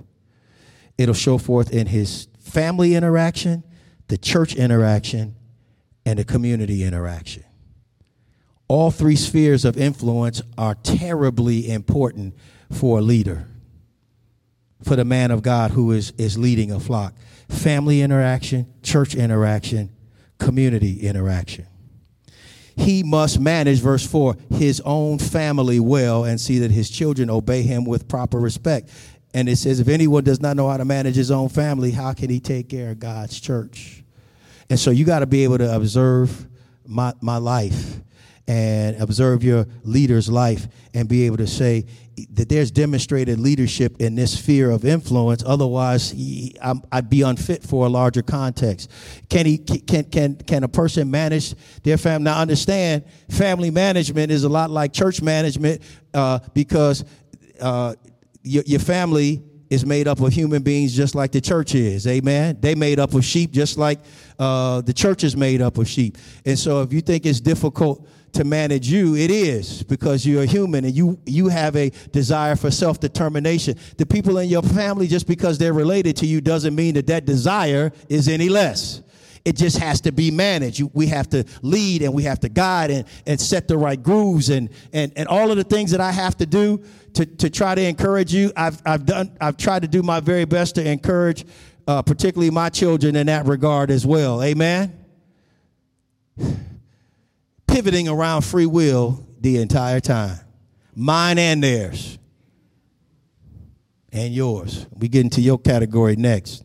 It'll 0.98 1.14
show 1.14 1.38
forth 1.38 1.72
in 1.72 1.86
his 1.86 2.26
family 2.40 2.96
interaction, 2.96 3.62
the 4.08 4.18
church 4.18 4.56
interaction, 4.56 5.36
and 6.04 6.18
the 6.18 6.24
community 6.24 6.82
interaction. 6.82 7.44
All 8.66 8.90
three 8.90 9.14
spheres 9.14 9.64
of 9.64 9.76
influence 9.76 10.42
are 10.58 10.74
terribly 10.74 11.70
important 11.70 12.34
for 12.72 12.98
a 12.98 13.02
leader 13.02 13.46
for 14.84 14.96
the 14.96 15.04
man 15.04 15.30
of 15.30 15.42
God 15.42 15.70
who 15.72 15.92
is, 15.92 16.12
is 16.18 16.38
leading 16.38 16.70
a 16.70 16.80
flock 16.80 17.14
family 17.48 18.00
interaction, 18.00 18.66
church 18.82 19.14
interaction, 19.14 19.94
community 20.38 21.00
interaction. 21.00 21.66
He 22.76 23.02
must 23.02 23.38
manage, 23.38 23.80
verse 23.80 24.04
4, 24.06 24.36
his 24.50 24.80
own 24.84 25.18
family 25.18 25.78
well 25.78 26.24
and 26.24 26.40
see 26.40 26.58
that 26.60 26.70
his 26.70 26.90
children 26.90 27.30
obey 27.30 27.62
him 27.62 27.84
with 27.84 28.08
proper 28.08 28.40
respect. 28.40 28.90
And 29.32 29.48
it 29.48 29.56
says, 29.56 29.78
if 29.78 29.88
anyone 29.88 30.24
does 30.24 30.40
not 30.40 30.56
know 30.56 30.68
how 30.68 30.76
to 30.76 30.84
manage 30.84 31.14
his 31.14 31.30
own 31.30 31.48
family, 31.48 31.92
how 31.92 32.12
can 32.14 32.30
he 32.30 32.40
take 32.40 32.68
care 32.68 32.90
of 32.90 32.98
God's 32.98 33.38
church? 33.40 34.02
And 34.70 34.78
so 34.78 34.90
you 34.90 35.04
got 35.04 35.20
to 35.20 35.26
be 35.26 35.44
able 35.44 35.58
to 35.58 35.74
observe 35.74 36.46
my, 36.86 37.12
my 37.20 37.36
life 37.36 38.00
and 38.46 39.00
observe 39.00 39.42
your 39.42 39.66
leader's 39.84 40.28
life 40.28 40.68
and 40.92 41.08
be 41.08 41.24
able 41.24 41.38
to 41.38 41.46
say 41.46 41.86
that 42.30 42.48
there's 42.48 42.70
demonstrated 42.70 43.40
leadership 43.40 43.96
in 44.00 44.14
this 44.14 44.38
sphere 44.38 44.70
of 44.70 44.84
influence. 44.84 45.42
Otherwise, 45.44 46.10
he, 46.10 46.54
I'd 46.92 47.08
be 47.08 47.22
unfit 47.22 47.62
for 47.62 47.86
a 47.86 47.88
larger 47.88 48.22
context. 48.22 48.90
Can 49.28 49.46
he? 49.46 49.58
Can 49.58 50.04
can 50.04 50.36
can 50.36 50.64
a 50.64 50.68
person 50.68 51.10
manage 51.10 51.54
their 51.82 51.96
family? 51.96 52.24
Now, 52.24 52.38
understand, 52.38 53.04
family 53.30 53.70
management 53.70 54.30
is 54.30 54.44
a 54.44 54.48
lot 54.48 54.70
like 54.70 54.92
church 54.92 55.22
management 55.22 55.82
uh, 56.12 56.38
because 56.52 57.04
uh, 57.60 57.94
your, 58.42 58.62
your 58.66 58.80
family 58.80 59.42
is 59.70 59.84
made 59.84 60.06
up 60.06 60.20
of 60.20 60.32
human 60.32 60.62
beings 60.62 60.94
just 60.94 61.14
like 61.14 61.32
the 61.32 61.40
church 61.40 61.74
is. 61.74 62.06
Amen. 62.06 62.58
They 62.60 62.74
made 62.74 63.00
up 63.00 63.14
of 63.14 63.24
sheep 63.24 63.50
just 63.50 63.78
like 63.78 64.00
uh, 64.38 64.82
the 64.82 64.92
church 64.92 65.24
is 65.24 65.36
made 65.36 65.62
up 65.62 65.78
of 65.78 65.88
sheep. 65.88 66.18
And 66.44 66.58
so, 66.58 66.82
if 66.82 66.92
you 66.92 67.00
think 67.00 67.26
it's 67.26 67.40
difficult 67.40 68.06
to 68.34 68.44
manage 68.44 68.88
you, 68.88 69.16
it 69.16 69.30
is 69.30 69.82
because 69.82 70.26
you're 70.26 70.42
a 70.42 70.46
human 70.46 70.84
and 70.84 70.94
you, 70.94 71.18
you 71.26 71.48
have 71.48 71.76
a 71.76 71.90
desire 72.12 72.56
for 72.56 72.70
self 72.70 73.00
determination. 73.00 73.76
The 73.96 74.06
people 74.06 74.38
in 74.38 74.48
your 74.48 74.62
family, 74.62 75.06
just 75.06 75.26
because 75.26 75.58
they're 75.58 75.72
related 75.72 76.16
to 76.18 76.26
you, 76.26 76.40
doesn't 76.40 76.74
mean 76.74 76.94
that 76.94 77.06
that 77.08 77.24
desire 77.24 77.92
is 78.08 78.28
any 78.28 78.48
less. 78.48 79.02
It 79.44 79.56
just 79.56 79.78
has 79.78 80.00
to 80.02 80.12
be 80.12 80.30
managed. 80.30 80.82
We 80.94 81.06
have 81.08 81.28
to 81.30 81.44
lead 81.60 82.02
and 82.02 82.14
we 82.14 82.22
have 82.22 82.40
to 82.40 82.48
guide 82.48 82.90
and, 82.90 83.04
and 83.26 83.38
set 83.38 83.68
the 83.68 83.76
right 83.76 84.02
grooves 84.02 84.48
and, 84.48 84.70
and, 84.92 85.12
and 85.16 85.28
all 85.28 85.50
of 85.50 85.58
the 85.58 85.64
things 85.64 85.90
that 85.90 86.00
I 86.00 86.12
have 86.12 86.36
to 86.38 86.46
do 86.46 86.82
to, 87.14 87.26
to 87.26 87.50
try 87.50 87.74
to 87.74 87.82
encourage 87.82 88.32
you. 88.32 88.52
I've, 88.56 88.80
I've, 88.86 89.04
done, 89.04 89.36
I've 89.40 89.58
tried 89.58 89.82
to 89.82 89.88
do 89.88 90.02
my 90.02 90.20
very 90.20 90.46
best 90.46 90.76
to 90.76 90.90
encourage, 90.90 91.44
uh, 91.86 92.00
particularly 92.00 92.50
my 92.50 92.70
children, 92.70 93.16
in 93.16 93.26
that 93.26 93.46
regard 93.46 93.90
as 93.90 94.06
well. 94.06 94.42
Amen 94.42 95.04
pivoting 97.74 98.08
around 98.08 98.42
free 98.42 98.66
will 98.66 99.26
the 99.40 99.56
entire 99.56 99.98
time. 99.98 100.38
Mine 100.94 101.40
and 101.40 101.60
theirs. 101.60 102.20
And 104.12 104.32
yours. 104.32 104.86
We 104.96 105.08
get 105.08 105.22
into 105.22 105.40
your 105.40 105.58
category 105.58 106.14
next. 106.14 106.62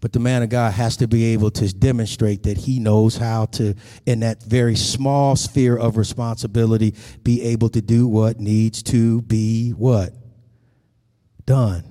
But 0.00 0.12
the 0.12 0.20
man 0.20 0.44
of 0.44 0.50
God 0.50 0.72
has 0.74 0.96
to 0.98 1.08
be 1.08 1.32
able 1.32 1.50
to 1.50 1.74
demonstrate 1.74 2.44
that 2.44 2.58
he 2.58 2.78
knows 2.78 3.16
how 3.16 3.46
to, 3.46 3.74
in 4.06 4.20
that 4.20 4.44
very 4.44 4.76
small 4.76 5.34
sphere 5.34 5.76
of 5.76 5.96
responsibility, 5.96 6.94
be 7.24 7.42
able 7.42 7.70
to 7.70 7.82
do 7.82 8.06
what 8.06 8.38
needs 8.38 8.84
to 8.84 9.20
be 9.22 9.70
what? 9.70 10.14
Done. 11.44 11.82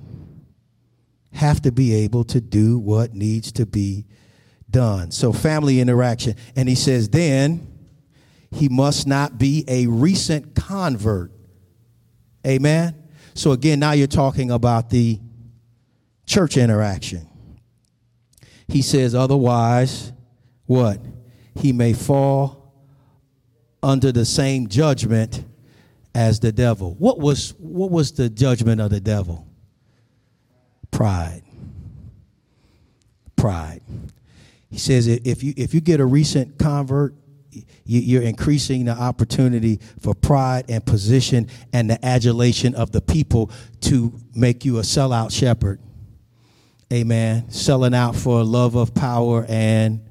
Have 1.34 1.62
to 1.64 1.74
be 1.74 1.94
able 1.94 2.24
to 2.24 2.40
do 2.40 2.80
what 2.80 3.14
needs 3.14 3.52
to 3.52 3.66
be 3.66 4.06
done. 4.70 5.12
So, 5.12 5.34
family 5.34 5.80
interaction. 5.80 6.36
And 6.56 6.70
he 6.70 6.76
says, 6.76 7.10
then 7.10 7.68
he 8.52 8.70
must 8.70 9.08
not 9.08 9.38
be 9.38 9.64
a 9.68 9.88
recent 9.88 10.56
convert. 10.56 11.32
Amen. 12.46 12.96
So, 13.34 13.52
again, 13.52 13.80
now 13.80 13.92
you're 13.92 14.08
talking 14.08 14.52
about 14.52 14.90
the 14.90 15.20
church 16.26 16.58
interaction. 16.58 17.28
He 18.68 18.82
says, 18.82 19.16
otherwise, 19.16 20.12
what? 20.66 21.02
He 21.56 21.74
may 21.74 21.94
fall 21.94 22.74
under 23.82 24.12
the 24.12 24.26
same 24.26 24.68
judgment 24.68 25.44
as 26.14 26.40
the 26.40 26.52
devil. 26.52 26.96
What 27.00 27.20
was, 27.20 27.54
what 27.58 27.92
was 27.92 28.12
the 28.12 28.30
judgment 28.30 28.82
of 28.82 28.90
the 28.90 29.00
devil? 29.00 29.48
Pride. 30.92 31.44
Pride. 33.36 33.82
He 34.70 34.78
says 34.78 35.08
if 35.08 35.44
you 35.44 35.54
if 35.58 35.74
you 35.74 35.82
get 35.82 36.00
a 36.00 36.06
recent 36.06 36.60
convert, 36.60 37.16
you're 37.84 38.22
increasing 38.22 38.86
the 38.86 38.92
opportunity 38.92 39.80
for 40.00 40.14
pride 40.14 40.66
and 40.70 40.86
position 40.86 41.48
and 41.74 41.90
the 41.90 42.04
adulation 42.06 42.76
of 42.76 42.92
the 42.92 43.02
people 43.02 43.52
to 43.82 44.14
make 44.36 44.66
you 44.66 44.78
a 44.78 44.82
sellout 44.82 45.32
shepherd. 45.32 45.80
Amen. 46.94 47.50
Selling 47.50 47.94
out 47.94 48.16
for 48.16 48.44
love 48.44 48.76
of 48.76 48.94
power 48.94 49.46
and 49.48 50.08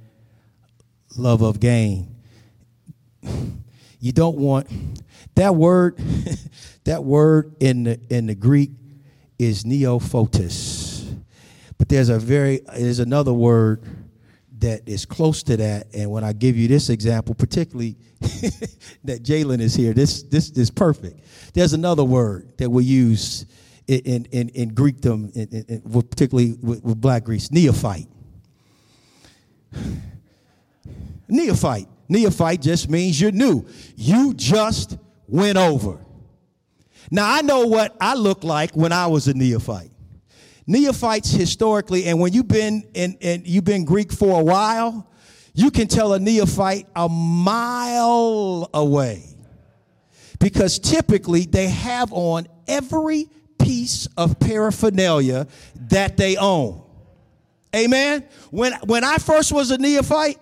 love 1.17 1.43
of 1.43 1.61
gain. 1.61 2.17
You 4.01 4.13
don't 4.13 4.37
want 4.37 4.69
that 5.35 5.55
word. 5.55 5.99
that 6.85 7.05
word 7.05 7.55
in 7.61 7.85
the 7.85 8.01
in 8.11 8.27
the 8.27 8.35
Greek 8.35 8.71
is 9.39 9.65
neophytos. 9.65 11.17
But 11.79 11.89
there's 11.89 12.09
a 12.09 12.19
very 12.19 12.61
there's 12.77 12.99
another 13.01 13.33
word 13.33 13.83
that 14.61 14.89
is 14.89 15.07
close 15.07 15.43
to 15.45 15.57
that. 15.57 15.87
And 15.95 16.11
when 16.11 16.25
I 16.25 16.33
give 16.33 16.57
you 16.57 16.69
this 16.69 16.91
example, 16.91 17.35
particularly 17.35 17.97
that 19.05 19.23
Jalen 19.23 19.61
is 19.61 19.75
here, 19.75 19.93
this 19.93 20.23
this 20.25 20.51
is 20.51 20.71
perfect. 20.71 21.21
There's 21.55 21.73
another 21.73 22.05
word 22.05 22.53
that 22.59 22.71
we 22.71 22.85
use 22.85 23.47
in 23.87 24.27
in, 24.27 24.49
in 24.51 24.73
Greekdom, 24.73 25.35
in, 25.35 25.65
in, 25.69 25.81
particularly 26.03 26.55
with, 26.61 26.83
with 26.83 27.01
Black 27.01 27.25
Greeks, 27.25 27.51
neophyte. 27.51 28.09
Neophyte. 31.29 31.89
Neophyte 32.09 32.63
just 32.63 32.89
means 32.89 33.21
you're 33.21 33.31
new. 33.31 33.67
You 33.97 34.33
just 34.33 34.97
went 35.27 35.59
over. 35.59 35.99
Now 37.11 37.31
I 37.31 37.43
know 37.43 37.67
what 37.67 37.95
I 38.01 38.15
looked 38.15 38.45
like 38.45 38.75
when 38.75 38.93
I 38.93 39.07
was 39.09 39.29
a 39.29 39.35
neophyte. 39.35 39.91
Neophytes 40.69 41.31
historically, 41.31 42.05
and 42.05 42.21
when 42.21 42.35
you've 42.35 42.47
been 42.47 42.87
in, 42.93 43.15
in 43.21 43.43
you've 43.47 43.65
been 43.65 43.87
Greek 43.87 44.13
for 44.13 44.39
a 44.39 44.45
while, 44.45 45.11
you 45.55 45.71
can 45.71 45.89
tell 45.89 46.13
a 46.13 46.19
neophyte 46.19 46.87
a 46.95 47.09
mile 47.09 48.69
away. 48.75 49.25
Because 50.39 50.79
typically 50.79 51.47
they 51.47 51.69
have 51.69 52.13
on 52.13 52.47
every 52.69 53.31
piece 53.59 54.09
of 54.19 54.39
paraphernalia 54.39 55.47
that 55.89 56.19
they 56.19 56.37
own. 56.37 56.83
Amen. 57.75 58.27
When 58.51 58.75
when 58.85 59.05
I 59.05 59.17
first 59.17 59.53
was 59.53 59.71
a 59.71 59.79
neophyte, 59.79 60.39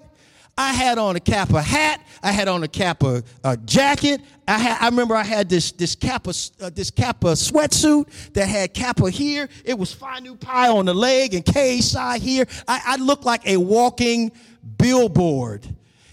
I 0.58 0.72
had 0.72 0.96
on 0.96 1.16
a 1.16 1.20
Kappa 1.20 1.60
hat. 1.60 2.00
I 2.22 2.32
had 2.32 2.48
on 2.48 2.62
a 2.62 2.68
Kappa 2.68 3.22
uh, 3.44 3.56
jacket. 3.66 4.22
I, 4.48 4.78
I 4.80 4.86
remember 4.86 5.14
I 5.14 5.22
had 5.22 5.50
this 5.50 5.72
this 5.72 5.94
Kappa 5.94 6.32
uh, 6.60 6.70
this 6.70 6.90
Kappa 6.90 7.32
sweatsuit 7.32 8.32
that 8.32 8.48
had 8.48 8.72
Kappa 8.72 9.10
here. 9.10 9.48
It 9.64 9.78
was 9.78 9.92
Phi 9.92 10.20
Nu 10.20 10.34
Pi 10.34 10.68
on 10.68 10.86
the 10.86 10.94
leg 10.94 11.34
and 11.34 11.44
K 11.44 11.80
Psi 11.80 12.18
here. 12.18 12.46
I, 12.66 12.80
I 12.86 12.96
looked 12.96 13.24
like 13.24 13.46
a 13.46 13.58
walking 13.58 14.32
billboard. 14.78 15.66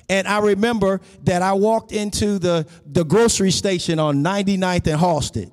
And 0.10 0.28
I 0.28 0.40
remember 0.40 1.00
that 1.24 1.42
I 1.42 1.54
walked 1.54 1.94
into 1.94 2.38
the, 2.38 2.68
the 2.86 3.06
grocery 3.06 3.52
station 3.52 4.00
on 4.00 4.22
99th 4.22 4.88
and 4.88 5.00
Halsted. 5.02 5.52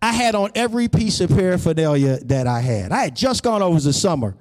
I 0.00 0.12
had 0.12 0.34
on 0.34 0.50
every 0.54 0.88
piece 0.88 1.20
of 1.20 1.28
paraphernalia 1.28 2.20
that 2.24 2.46
I 2.46 2.60
had. 2.60 2.90
I 2.90 3.04
had 3.04 3.14
just 3.14 3.42
gone 3.42 3.60
over 3.60 3.78
the 3.78 3.92
summer 3.92 4.34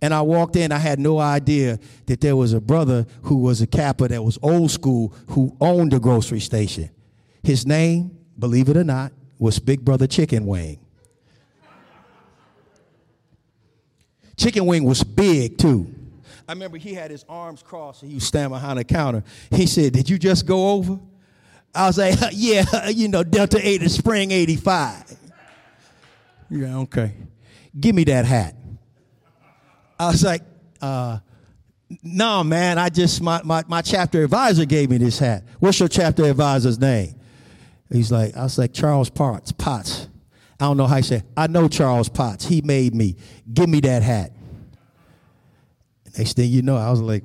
and 0.00 0.12
I 0.12 0.22
walked 0.22 0.56
in, 0.56 0.72
I 0.72 0.78
had 0.78 0.98
no 0.98 1.18
idea 1.18 1.78
that 2.06 2.20
there 2.20 2.36
was 2.36 2.52
a 2.52 2.60
brother 2.60 3.06
who 3.22 3.36
was 3.36 3.60
a 3.60 3.66
Kappa 3.66 4.08
that 4.08 4.22
was 4.22 4.38
old 4.42 4.70
school 4.70 5.14
who 5.30 5.56
owned 5.60 5.92
the 5.92 6.00
grocery 6.00 6.40
station. 6.40 6.90
His 7.42 7.66
name, 7.66 8.16
believe 8.38 8.68
it 8.68 8.76
or 8.76 8.84
not, 8.84 9.12
was 9.38 9.58
Big 9.58 9.84
Brother 9.84 10.06
Chicken 10.06 10.46
Wing. 10.46 10.78
Chicken 14.36 14.66
Wing 14.66 14.84
was 14.84 15.04
big 15.04 15.58
too. 15.58 15.94
I 16.48 16.52
remember 16.52 16.76
he 16.76 16.94
had 16.94 17.10
his 17.10 17.24
arms 17.28 17.62
crossed 17.62 18.02
and 18.02 18.10
he 18.10 18.16
was 18.16 18.24
standing 18.24 18.50
behind 18.50 18.78
the 18.78 18.84
counter. 18.84 19.22
He 19.50 19.66
said, 19.66 19.92
Did 19.92 20.10
you 20.10 20.18
just 20.18 20.46
go 20.46 20.70
over? 20.72 20.98
I 21.74 21.86
was 21.86 21.98
like, 21.98 22.18
Yeah, 22.32 22.88
you 22.88 23.08
know, 23.08 23.22
Delta 23.22 23.58
8 23.62 23.82
is 23.82 23.94
Spring 23.94 24.30
85. 24.30 25.16
Yeah, 26.50 26.78
okay. 26.78 27.14
Give 27.78 27.94
me 27.94 28.04
that 28.04 28.24
hat. 28.24 28.54
I 30.04 30.08
was 30.08 30.22
like, 30.22 30.42
uh, 30.80 31.18
no, 32.02 32.44
man, 32.44 32.78
I 32.78 32.88
just, 32.88 33.22
my, 33.22 33.40
my, 33.42 33.64
my 33.66 33.82
chapter 33.82 34.22
advisor 34.24 34.64
gave 34.64 34.90
me 34.90 34.98
this 34.98 35.18
hat. 35.18 35.44
What's 35.60 35.80
your 35.80 35.88
chapter 35.88 36.24
advisor's 36.24 36.78
name? 36.78 37.14
He's 37.90 38.10
like, 38.12 38.36
I 38.36 38.42
was 38.42 38.58
like, 38.58 38.72
Charles 38.72 39.10
Potts, 39.10 39.52
Potts. 39.52 40.08
I 40.60 40.66
don't 40.66 40.76
know 40.76 40.86
how 40.86 40.96
he 40.96 41.02
said, 41.02 41.24
I 41.36 41.46
know 41.46 41.68
Charles 41.68 42.08
Potts. 42.08 42.46
He 42.46 42.60
made 42.60 42.94
me. 42.94 43.16
Give 43.52 43.68
me 43.68 43.80
that 43.80 44.02
hat. 44.02 44.32
Next 46.16 46.36
thing 46.36 46.50
you 46.50 46.62
know, 46.62 46.76
I 46.76 46.90
was 46.90 47.00
like, 47.00 47.24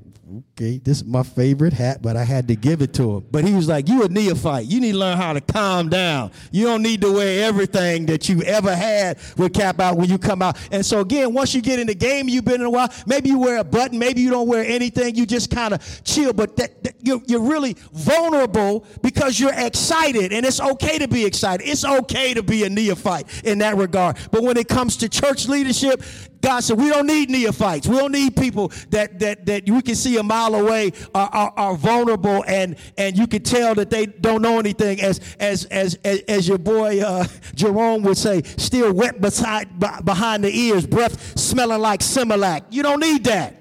okay, 0.53 0.77
this 0.77 0.97
is 0.97 1.05
my 1.05 1.23
favorite 1.23 1.73
hat, 1.73 2.01
but 2.01 2.15
I 2.15 2.23
had 2.23 2.47
to 2.49 2.55
give 2.55 2.81
it 2.81 2.93
to 2.95 3.17
him. 3.17 3.25
But 3.31 3.45
he 3.45 3.53
was 3.53 3.67
like, 3.67 3.87
you 3.87 4.03
a 4.03 4.09
neophyte. 4.09 4.65
You 4.65 4.79
need 4.79 4.93
to 4.93 4.97
learn 4.97 5.17
how 5.17 5.33
to 5.33 5.41
calm 5.41 5.89
down. 5.89 6.31
You 6.51 6.65
don't 6.65 6.81
need 6.81 7.01
to 7.01 7.11
wear 7.11 7.45
everything 7.45 8.05
that 8.07 8.29
you 8.29 8.41
ever 8.43 8.75
had 8.75 9.19
with 9.37 9.53
cap 9.53 9.79
out 9.79 9.97
when 9.97 10.09
you 10.09 10.17
come 10.17 10.41
out. 10.41 10.57
And 10.71 10.85
so 10.85 10.99
again, 10.99 11.33
once 11.33 11.53
you 11.53 11.61
get 11.61 11.79
in 11.79 11.87
the 11.87 11.95
game, 11.95 12.27
you've 12.27 12.45
been 12.45 12.61
in 12.61 12.67
a 12.67 12.69
while, 12.69 12.89
maybe 13.05 13.29
you 13.29 13.39
wear 13.39 13.57
a 13.57 13.63
button, 13.63 13.97
maybe 13.99 14.21
you 14.21 14.29
don't 14.29 14.47
wear 14.47 14.63
anything, 14.65 15.15
you 15.15 15.25
just 15.25 15.49
kind 15.49 15.73
of 15.73 16.03
chill, 16.03 16.33
but 16.33 16.55
that, 16.57 16.83
that, 16.83 16.95
you're, 17.01 17.21
you're 17.27 17.41
really 17.41 17.75
vulnerable 17.93 18.85
because 19.01 19.39
you're 19.39 19.53
excited, 19.53 20.33
and 20.33 20.45
it's 20.45 20.59
okay 20.61 20.99
to 20.99 21.07
be 21.07 21.25
excited. 21.25 21.67
It's 21.67 21.85
okay 21.85 22.33
to 22.33 22.43
be 22.43 22.63
a 22.63 22.69
neophyte 22.69 23.45
in 23.45 23.59
that 23.59 23.77
regard. 23.77 24.17
But 24.31 24.43
when 24.43 24.57
it 24.57 24.67
comes 24.67 24.97
to 24.97 25.09
church 25.09 25.47
leadership, 25.47 26.03
God 26.41 26.61
said, 26.61 26.77
we 26.77 26.89
don't 26.89 27.07
need 27.07 27.29
neophytes. 27.29 27.87
We 27.87 27.97
don't 27.97 28.11
need 28.11 28.35
people 28.35 28.69
that, 28.89 29.19
that, 29.19 29.45
that 29.45 29.69
we 29.69 29.81
can 29.81 29.95
see 29.95 30.17
a 30.17 30.23
mile 30.23 30.55
away 30.55 30.93
are, 31.13 31.29
are, 31.29 31.53
are, 31.55 31.75
vulnerable 31.75 32.43
and, 32.47 32.75
and 32.97 33.17
you 33.17 33.27
can 33.27 33.43
tell 33.43 33.75
that 33.75 33.89
they 33.89 34.05
don't 34.05 34.41
know 34.41 34.59
anything. 34.59 35.01
As, 35.01 35.19
as, 35.39 35.65
as, 35.65 35.95
as, 36.03 36.21
as 36.27 36.47
your 36.47 36.57
boy 36.57 37.01
uh, 37.01 37.25
Jerome 37.55 38.03
would 38.03 38.17
say, 38.17 38.43
still 38.57 38.93
wet 38.93 39.19
beside, 39.19 39.67
behind 39.79 40.43
the 40.43 40.55
ears, 40.55 40.85
breath 40.85 41.37
smelling 41.37 41.81
like 41.81 41.99
Similac. 41.99 42.63
You 42.69 42.83
don't 42.83 42.99
need 42.99 43.25
that. 43.25 43.55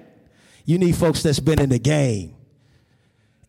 You 0.65 0.77
need 0.77 0.95
folks 0.95 1.23
that's 1.23 1.39
been 1.39 1.59
in 1.59 1.69
the 1.69 1.79
game 1.79 2.35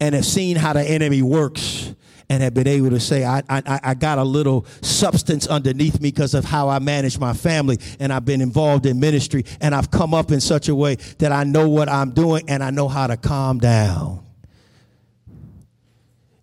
and 0.01 0.15
have 0.15 0.25
seen 0.25 0.57
how 0.57 0.73
the 0.73 0.83
enemy 0.83 1.23
works 1.23 1.95
and 2.31 2.45
have 2.45 2.55
been 2.55 2.69
able 2.69 2.91
to 2.91 3.01
say, 3.01 3.25
I, 3.25 3.43
I, 3.49 3.81
I 3.83 3.95
got 3.95 4.19
a 4.19 4.23
little 4.23 4.65
substance 4.83 5.49
underneath 5.49 6.01
me 6.01 6.13
because 6.13 6.33
of 6.33 6.45
how 6.45 6.69
I 6.69 6.79
manage 6.79 7.19
my 7.19 7.33
family, 7.33 7.79
and 7.99 8.13
I've 8.13 8.25
been 8.25 8.41
involved 8.41 8.87
in 8.87 9.01
ministry, 9.01 9.45
and 9.61 9.75
I've 9.75 9.91
come 9.91 10.15
up 10.15 10.31
in 10.31 10.41
such 10.41 10.69
a 10.69 10.75
way 10.75 10.95
that 11.19 11.33
I 11.33 11.43
know 11.43 11.69
what 11.69 11.89
I'm 11.89 12.13
doing 12.13 12.45
and 12.49 12.63
I 12.63 12.71
know 12.71 12.87
how 12.87 13.09
to 13.09 13.17
calm 13.17 13.59
down 13.59 14.25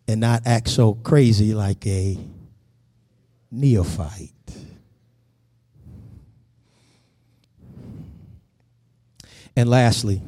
and 0.10 0.20
not 0.20 0.42
act 0.46 0.68
so 0.68 0.94
crazy 0.94 1.54
like 1.54 1.88
a 1.88 2.18
neophyte. 3.50 4.32
And 9.56 9.70
lastly, 9.70 10.22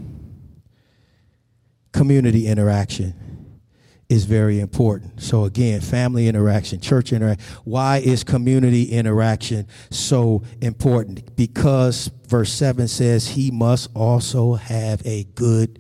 community 1.92 2.48
interaction 2.48 3.29
is 4.10 4.26
very 4.26 4.60
important. 4.60 5.22
So 5.22 5.46
again, 5.46 5.82
family 5.82 6.28
interaction, 6.28 6.82
church 6.82 7.14
interaction. 7.14 7.46
Why 7.64 7.98
is 7.98 8.24
community 8.24 8.86
interaction 8.86 9.68
so 9.92 10.44
important? 10.62 11.36
Because 11.36 12.10
verse 12.28 12.52
7 12.52 12.88
says 12.88 13.28
he 13.28 13.52
must 13.52 13.92
also 13.96 14.56
have 14.56 15.06
a 15.06 15.26
good 15.36 15.80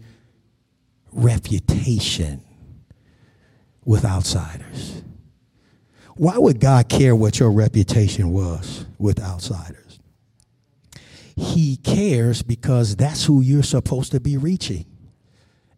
reputation 1.11 2.43
with 3.83 4.05
outsiders. 4.05 5.01
Why 6.15 6.37
would 6.37 6.59
God 6.59 6.87
care 6.87 7.15
what 7.15 7.39
your 7.39 7.51
reputation 7.51 8.29
was 8.31 8.85
with 8.99 9.19
outsiders? 9.19 9.99
He 11.35 11.77
cares 11.77 12.43
because 12.43 12.95
that's 12.95 13.23
who 13.23 13.41
you're 13.41 13.63
supposed 13.63 14.11
to 14.11 14.19
be 14.19 14.37
reaching. 14.37 14.85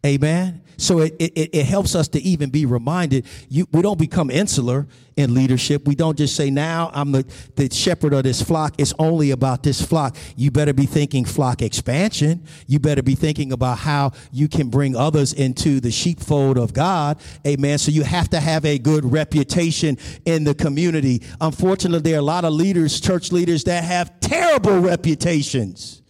Amen. 0.04 0.61
So 0.76 1.00
it, 1.00 1.14
it, 1.18 1.50
it 1.52 1.66
helps 1.66 1.94
us 1.94 2.08
to 2.08 2.20
even 2.20 2.50
be 2.50 2.66
reminded 2.66 3.26
you, 3.48 3.66
we 3.72 3.82
don't 3.82 3.98
become 3.98 4.30
insular 4.30 4.86
in 5.16 5.34
leadership. 5.34 5.86
We 5.86 5.94
don't 5.94 6.16
just 6.16 6.34
say, 6.36 6.50
now 6.50 6.90
I'm 6.94 7.12
the, 7.12 7.26
the 7.56 7.72
shepherd 7.72 8.12
of 8.12 8.24
this 8.24 8.42
flock. 8.42 8.74
It's 8.78 8.94
only 8.98 9.30
about 9.30 9.62
this 9.62 9.82
flock. 9.82 10.16
You 10.36 10.50
better 10.50 10.72
be 10.72 10.86
thinking 10.86 11.24
flock 11.24 11.62
expansion. 11.62 12.44
You 12.66 12.78
better 12.78 13.02
be 13.02 13.14
thinking 13.14 13.52
about 13.52 13.78
how 13.78 14.12
you 14.32 14.48
can 14.48 14.68
bring 14.68 14.96
others 14.96 15.32
into 15.32 15.80
the 15.80 15.90
sheepfold 15.90 16.58
of 16.58 16.72
God. 16.72 17.20
Amen. 17.46 17.78
So 17.78 17.90
you 17.90 18.02
have 18.04 18.30
to 18.30 18.40
have 18.40 18.64
a 18.64 18.78
good 18.78 19.04
reputation 19.04 19.98
in 20.24 20.44
the 20.44 20.54
community. 20.54 21.22
Unfortunately, 21.40 22.10
there 22.10 22.16
are 22.16 22.20
a 22.20 22.22
lot 22.22 22.44
of 22.44 22.52
leaders, 22.52 23.00
church 23.00 23.32
leaders, 23.32 23.64
that 23.64 23.84
have 23.84 24.18
terrible 24.20 24.80
reputations 24.80 26.01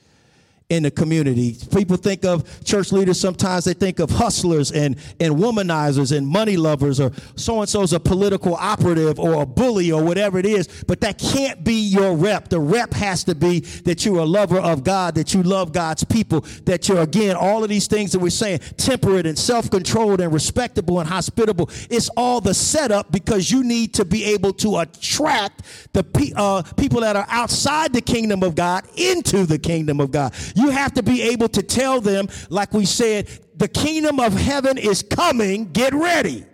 in 0.72 0.82
the 0.84 0.90
community. 0.90 1.54
People 1.76 1.98
think 1.98 2.24
of 2.24 2.64
church 2.64 2.92
leaders, 2.92 3.20
sometimes 3.20 3.66
they 3.66 3.74
think 3.74 3.98
of 3.98 4.08
hustlers 4.08 4.72
and, 4.72 4.96
and 5.20 5.34
womanizers 5.34 6.16
and 6.16 6.26
money 6.26 6.56
lovers, 6.56 6.98
or 6.98 7.12
so 7.36 7.60
and 7.60 7.68
so's 7.68 7.92
a 7.92 8.00
political 8.00 8.54
operative 8.54 9.20
or 9.20 9.42
a 9.42 9.46
bully 9.46 9.92
or 9.92 10.02
whatever 10.02 10.38
it 10.38 10.46
is, 10.46 10.84
but 10.88 10.98
that 11.02 11.18
can't 11.18 11.62
be 11.62 11.74
your 11.74 12.16
rep. 12.16 12.48
The 12.48 12.58
rep 12.58 12.94
has 12.94 13.22
to 13.24 13.34
be 13.34 13.60
that 13.84 14.06
you're 14.06 14.20
a 14.20 14.24
lover 14.24 14.58
of 14.58 14.82
God, 14.82 15.14
that 15.16 15.34
you 15.34 15.42
love 15.42 15.72
God's 15.72 16.04
people, 16.04 16.40
that 16.64 16.88
you're, 16.88 17.02
again, 17.02 17.36
all 17.36 17.62
of 17.62 17.68
these 17.68 17.86
things 17.86 18.12
that 18.12 18.20
we're 18.20 18.30
saying, 18.30 18.60
temperate 18.78 19.26
and 19.26 19.38
self 19.38 19.70
controlled 19.70 20.22
and 20.22 20.32
respectable 20.32 21.00
and 21.00 21.08
hospitable. 21.08 21.68
It's 21.90 22.08
all 22.16 22.40
the 22.40 22.54
setup 22.54 23.12
because 23.12 23.50
you 23.50 23.62
need 23.62 23.92
to 23.94 24.06
be 24.06 24.24
able 24.24 24.54
to 24.54 24.78
attract 24.78 25.62
the 25.92 26.02
pe- 26.02 26.32
uh, 26.34 26.62
people 26.78 27.02
that 27.02 27.14
are 27.14 27.26
outside 27.28 27.92
the 27.92 28.00
kingdom 28.00 28.42
of 28.42 28.54
God 28.54 28.84
into 28.96 29.44
the 29.44 29.58
kingdom 29.58 30.00
of 30.00 30.10
God. 30.10 30.32
You 30.61 30.61
have 30.70 30.94
to 30.94 31.02
be 31.02 31.22
able 31.22 31.48
to 31.50 31.62
tell 31.62 32.00
them, 32.00 32.28
like 32.50 32.72
we 32.72 32.84
said, 32.84 33.28
the 33.56 33.68
kingdom 33.68 34.20
of 34.20 34.32
heaven 34.34 34.78
is 34.78 35.02
coming, 35.02 35.72
get 35.72 35.94
ready. 35.94 36.44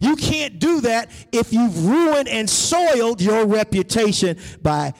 You 0.00 0.16
can't 0.16 0.58
do 0.58 0.82
that 0.82 1.10
if 1.32 1.52
you've 1.52 1.86
ruined 1.86 2.28
and 2.28 2.48
soiled 2.48 3.20
your 3.20 3.46
reputation 3.46 4.38
by 4.62 4.92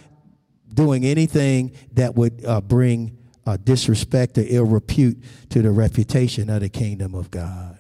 doing 0.73 1.05
anything 1.05 1.73
that 1.93 2.15
would 2.15 2.45
uh, 2.45 2.61
bring 2.61 3.19
uh, 3.47 3.57
disrespect 3.57 4.39
or 4.39 4.45
ill 4.47 4.65
repute 4.65 5.23
to 5.51 5.63
the 5.63 5.71
reputation 5.71 6.51
of 6.51 6.61
the 6.61 6.69
kingdom 6.69 7.15
of 7.15 7.31
God. 7.31 7.79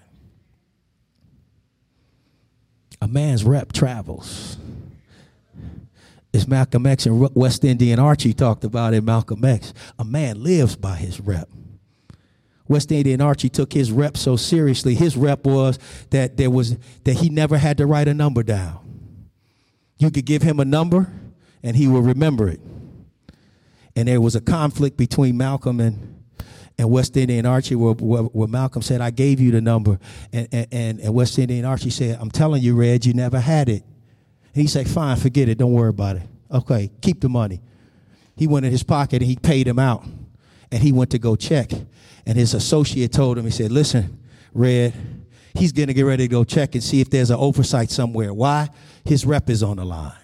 A 3.02 3.08
man's 3.08 3.44
rep 3.44 3.72
travels. 3.72 4.56
As 6.36 6.46
Malcolm 6.46 6.84
X 6.84 7.06
and 7.06 7.34
West 7.34 7.64
Indian 7.64 7.98
Archie 7.98 8.34
talked 8.34 8.62
about 8.62 8.92
in 8.92 9.06
Malcolm 9.06 9.42
X, 9.42 9.72
a 9.98 10.04
man 10.04 10.42
lives 10.42 10.76
by 10.76 10.94
his 10.96 11.18
rep. 11.18 11.48
West 12.68 12.92
Indian 12.92 13.22
Archie 13.22 13.48
took 13.48 13.72
his 13.72 13.90
rep 13.90 14.18
so 14.18 14.36
seriously. 14.36 14.94
His 14.94 15.16
rep 15.16 15.46
was 15.46 15.78
that 16.10 16.36
there 16.36 16.50
was 16.50 16.76
that 17.04 17.14
he 17.14 17.30
never 17.30 17.56
had 17.56 17.78
to 17.78 17.86
write 17.86 18.06
a 18.06 18.12
number 18.12 18.42
down. 18.42 18.80
You 19.96 20.10
could 20.10 20.26
give 20.26 20.42
him 20.42 20.60
a 20.60 20.66
number 20.66 21.10
and 21.62 21.74
he 21.74 21.88
will 21.88 22.02
remember 22.02 22.48
it. 22.48 22.60
And 23.96 24.06
there 24.06 24.20
was 24.20 24.36
a 24.36 24.42
conflict 24.42 24.98
between 24.98 25.38
Malcolm 25.38 25.80
and 25.80 26.22
and 26.76 26.90
West 26.90 27.16
Indian 27.16 27.46
Archie 27.46 27.76
where, 27.76 27.94
where, 27.94 28.24
where, 28.24 28.48
Malcolm 28.48 28.82
said, 28.82 29.00
I 29.00 29.08
gave 29.08 29.40
you 29.40 29.52
the 29.52 29.62
number. 29.62 29.98
And, 30.34 30.46
and, 30.52 31.00
and 31.00 31.14
West 31.14 31.38
Indian 31.38 31.64
Archie 31.64 31.88
said, 31.88 32.18
I'm 32.20 32.30
telling 32.30 32.62
you, 32.62 32.76
Red, 32.76 33.06
you 33.06 33.14
never 33.14 33.40
had 33.40 33.70
it. 33.70 33.82
He 34.56 34.66
said, 34.66 34.88
fine, 34.88 35.18
forget 35.18 35.50
it. 35.50 35.58
Don't 35.58 35.74
worry 35.74 35.90
about 35.90 36.16
it. 36.16 36.22
Okay, 36.50 36.90
keep 37.02 37.20
the 37.20 37.28
money. 37.28 37.60
He 38.36 38.46
went 38.46 38.64
in 38.64 38.72
his 38.72 38.82
pocket 38.82 39.20
and 39.20 39.26
he 39.26 39.36
paid 39.36 39.68
him 39.68 39.78
out. 39.78 40.02
And 40.72 40.82
he 40.82 40.92
went 40.92 41.10
to 41.10 41.18
go 41.18 41.36
check. 41.36 41.72
And 42.24 42.38
his 42.38 42.54
associate 42.54 43.12
told 43.12 43.36
him, 43.36 43.44
he 43.44 43.50
said, 43.50 43.70
Listen, 43.70 44.18
Red, 44.54 44.94
he's 45.54 45.72
going 45.72 45.88
to 45.88 45.94
get 45.94 46.04
ready 46.04 46.24
to 46.24 46.28
go 46.28 46.42
check 46.42 46.74
and 46.74 46.82
see 46.82 47.02
if 47.02 47.10
there's 47.10 47.28
an 47.28 47.36
oversight 47.36 47.90
somewhere. 47.90 48.32
Why? 48.32 48.70
His 49.04 49.26
rep 49.26 49.50
is 49.50 49.62
on 49.62 49.76
the 49.76 49.84
line. 49.84 50.16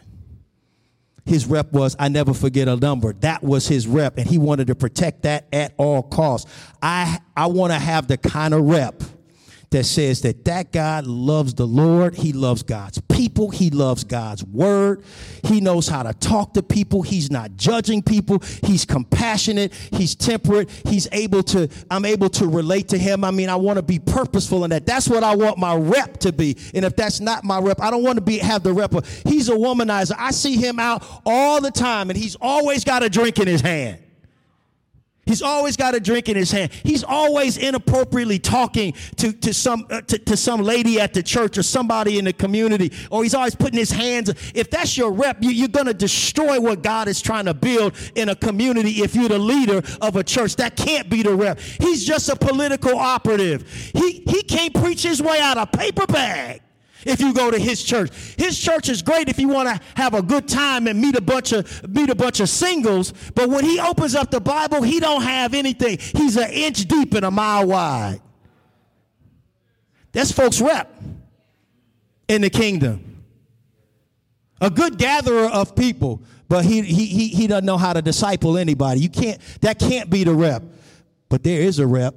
His 1.26 1.44
rep 1.46 1.70
was, 1.70 1.94
I 1.98 2.08
never 2.08 2.32
forget 2.32 2.68
a 2.68 2.76
number. 2.76 3.12
That 3.12 3.42
was 3.42 3.68
his 3.68 3.86
rep, 3.86 4.16
and 4.16 4.26
he 4.26 4.38
wanted 4.38 4.68
to 4.68 4.74
protect 4.74 5.22
that 5.22 5.46
at 5.52 5.74
all 5.76 6.02
costs. 6.02 6.50
I, 6.80 7.18
I 7.36 7.46
want 7.46 7.72
to 7.74 7.78
have 7.78 8.08
the 8.08 8.16
kind 8.16 8.54
of 8.54 8.62
rep 8.62 9.02
that 9.72 9.84
says 9.84 10.22
that 10.22 10.44
that 10.44 10.72
guy 10.72 11.00
loves 11.00 11.54
the 11.54 11.66
Lord. 11.66 12.14
He 12.14 12.32
loves 12.32 12.62
God's 12.62 13.00
people. 13.08 13.50
He 13.50 13.70
loves 13.70 14.04
God's 14.04 14.44
word. 14.44 15.02
He 15.44 15.60
knows 15.60 15.88
how 15.88 16.02
to 16.02 16.12
talk 16.14 16.54
to 16.54 16.62
people. 16.62 17.02
He's 17.02 17.30
not 17.30 17.56
judging 17.56 18.02
people. 18.02 18.42
He's 18.62 18.84
compassionate. 18.84 19.72
He's 19.92 20.14
temperate. 20.14 20.70
He's 20.86 21.08
able 21.12 21.42
to, 21.44 21.68
I'm 21.90 22.04
able 22.04 22.28
to 22.30 22.46
relate 22.46 22.88
to 22.88 22.98
him. 22.98 23.24
I 23.24 23.30
mean, 23.30 23.48
I 23.48 23.56
want 23.56 23.78
to 23.78 23.82
be 23.82 23.98
purposeful 23.98 24.64
in 24.64 24.70
that. 24.70 24.86
That's 24.86 25.08
what 25.08 25.24
I 25.24 25.34
want 25.34 25.58
my 25.58 25.74
rep 25.74 26.18
to 26.18 26.32
be. 26.32 26.56
And 26.74 26.84
if 26.84 26.94
that's 26.94 27.20
not 27.20 27.44
my 27.44 27.58
rep, 27.58 27.80
I 27.80 27.90
don't 27.90 28.02
want 28.02 28.16
to 28.16 28.24
be, 28.24 28.38
have 28.38 28.62
the 28.62 28.72
rep. 28.72 28.92
He's 29.24 29.48
a 29.48 29.54
womanizer. 29.54 30.14
I 30.18 30.30
see 30.30 30.56
him 30.56 30.78
out 30.78 31.04
all 31.24 31.60
the 31.60 31.70
time 31.70 32.10
and 32.10 32.18
he's 32.18 32.36
always 32.40 32.84
got 32.84 33.02
a 33.02 33.08
drink 33.08 33.38
in 33.38 33.48
his 33.48 33.60
hand. 33.60 33.98
He's 35.24 35.40
always 35.40 35.76
got 35.76 35.94
a 35.94 36.00
drink 36.00 36.28
in 36.28 36.36
his 36.36 36.50
hand. 36.50 36.72
He's 36.82 37.04
always 37.04 37.56
inappropriately 37.56 38.40
talking 38.40 38.94
to, 39.16 39.32
to, 39.32 39.54
some, 39.54 39.86
uh, 39.88 40.00
to, 40.02 40.18
to 40.18 40.36
some 40.36 40.62
lady 40.62 41.00
at 41.00 41.14
the 41.14 41.22
church 41.22 41.56
or 41.56 41.62
somebody 41.62 42.18
in 42.18 42.24
the 42.24 42.32
community, 42.32 42.92
or 43.08 43.22
he's 43.22 43.34
always 43.34 43.54
putting 43.54 43.78
his 43.78 43.92
hands. 43.92 44.30
If 44.54 44.70
that's 44.70 44.96
your 44.96 45.12
rep, 45.12 45.38
you, 45.40 45.50
you're 45.50 45.68
going 45.68 45.86
to 45.86 45.94
destroy 45.94 46.60
what 46.60 46.82
God 46.82 47.06
is 47.06 47.22
trying 47.22 47.44
to 47.44 47.54
build 47.54 47.94
in 48.16 48.30
a 48.30 48.34
community 48.34 49.02
if 49.02 49.14
you're 49.14 49.28
the 49.28 49.38
leader 49.38 49.80
of 50.00 50.16
a 50.16 50.24
church. 50.24 50.56
That 50.56 50.76
can't 50.76 51.08
be 51.08 51.22
the 51.22 51.34
rep. 51.34 51.60
He's 51.60 52.04
just 52.04 52.28
a 52.28 52.34
political 52.34 52.98
operative. 52.98 53.70
He, 53.94 54.24
he 54.26 54.42
can't 54.42 54.74
preach 54.74 55.04
his 55.04 55.22
way 55.22 55.38
out 55.38 55.56
of 55.56 55.70
paper 55.70 56.06
bag 56.06 56.62
if 57.06 57.20
you 57.20 57.32
go 57.32 57.50
to 57.50 57.58
his 57.58 57.82
church. 57.82 58.10
His 58.36 58.58
church 58.58 58.88
is 58.88 59.02
great 59.02 59.28
if 59.28 59.38
you 59.38 59.48
want 59.48 59.68
to 59.68 59.80
have 59.96 60.14
a 60.14 60.22
good 60.22 60.48
time 60.48 60.86
and 60.86 61.00
meet 61.00 61.16
a 61.16 61.20
bunch 61.20 61.52
of 61.52 61.88
meet 61.88 62.10
a 62.10 62.14
bunch 62.14 62.40
of 62.40 62.48
singles, 62.48 63.12
but 63.34 63.48
when 63.48 63.64
he 63.64 63.80
opens 63.80 64.14
up 64.14 64.30
the 64.30 64.40
Bible, 64.40 64.82
he 64.82 65.00
don't 65.00 65.22
have 65.22 65.54
anything. 65.54 65.98
He's 65.98 66.36
an 66.36 66.50
inch 66.50 66.86
deep 66.86 67.14
and 67.14 67.24
a 67.24 67.30
mile 67.30 67.66
wide. 67.66 68.20
That's 70.12 70.30
folks 70.30 70.60
rep 70.60 70.94
in 72.28 72.42
the 72.42 72.50
kingdom. 72.50 73.24
A 74.60 74.70
good 74.70 74.96
gatherer 74.96 75.46
of 75.46 75.74
people, 75.74 76.22
but 76.48 76.64
he, 76.64 76.82
he, 76.82 77.06
he, 77.06 77.28
he 77.28 77.46
doesn't 77.46 77.64
know 77.64 77.78
how 77.78 77.92
to 77.92 78.00
disciple 78.00 78.56
anybody. 78.56 79.00
You 79.00 79.08
can't, 79.08 79.40
that 79.62 79.78
can't 79.78 80.08
be 80.08 80.22
the 80.22 80.34
rep. 80.34 80.62
But 81.28 81.42
there 81.42 81.62
is 81.62 81.78
a 81.78 81.86
rep 81.86 82.14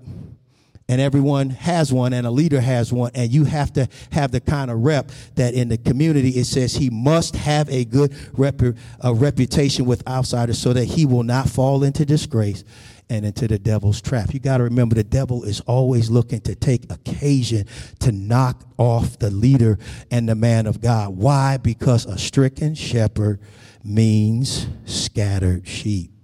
and 0.87 1.01
everyone 1.01 1.49
has 1.49 1.91
one 1.91 2.13
and 2.13 2.27
a 2.27 2.31
leader 2.31 2.61
has 2.61 2.93
one 2.93 3.11
and 3.15 3.31
you 3.31 3.43
have 3.43 3.73
to 3.73 3.87
have 4.11 4.31
the 4.31 4.39
kind 4.39 4.69
of 4.69 4.79
rep 4.79 5.11
that 5.35 5.53
in 5.53 5.69
the 5.69 5.77
community 5.77 6.29
it 6.29 6.45
says 6.45 6.75
he 6.75 6.89
must 6.89 7.35
have 7.35 7.69
a 7.69 7.85
good 7.85 8.13
rep- 8.37 8.61
a 9.01 9.13
reputation 9.13 9.85
with 9.85 10.07
outsiders 10.07 10.59
so 10.59 10.73
that 10.73 10.85
he 10.85 11.05
will 11.05 11.23
not 11.23 11.49
fall 11.49 11.83
into 11.83 12.05
disgrace 12.05 12.63
and 13.09 13.23
into 13.23 13.47
the 13.47 13.59
devil's 13.59 14.01
trap. 14.01 14.33
You 14.33 14.39
got 14.39 14.57
to 14.57 14.63
remember 14.63 14.95
the 14.95 15.03
devil 15.03 15.43
is 15.43 15.61
always 15.61 16.09
looking 16.09 16.41
to 16.41 16.55
take 16.55 16.91
occasion 16.91 17.67
to 17.99 18.11
knock 18.11 18.63
off 18.77 19.19
the 19.19 19.29
leader 19.29 19.77
and 20.09 20.27
the 20.27 20.35
man 20.35 20.65
of 20.65 20.81
god. 20.81 21.15
Why? 21.15 21.57
Because 21.57 22.05
a 22.07 22.17
stricken 22.17 22.73
shepherd 22.73 23.39
means 23.83 24.67
scattered 24.85 25.67
sheep 25.67 26.14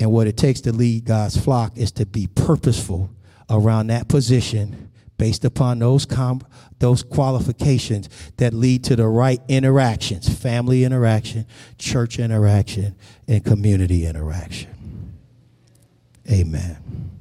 and 0.00 0.12
what 0.12 0.26
it 0.26 0.36
takes 0.36 0.60
to 0.62 0.72
lead 0.72 1.04
God's 1.04 1.36
flock 1.36 1.76
is 1.76 1.92
to 1.92 2.06
be 2.06 2.28
purposeful 2.28 3.10
around 3.50 3.88
that 3.88 4.08
position 4.08 4.90
based 5.16 5.44
upon 5.44 5.80
those 5.80 6.06
com- 6.06 6.46
those 6.78 7.02
qualifications 7.02 8.08
that 8.36 8.54
lead 8.54 8.84
to 8.84 8.94
the 8.94 9.06
right 9.06 9.40
interactions, 9.48 10.28
family 10.28 10.84
interaction, 10.84 11.44
church 11.76 12.20
interaction, 12.20 12.94
and 13.26 13.44
community 13.44 14.06
interaction. 14.06 14.70
Amen. 16.30 17.17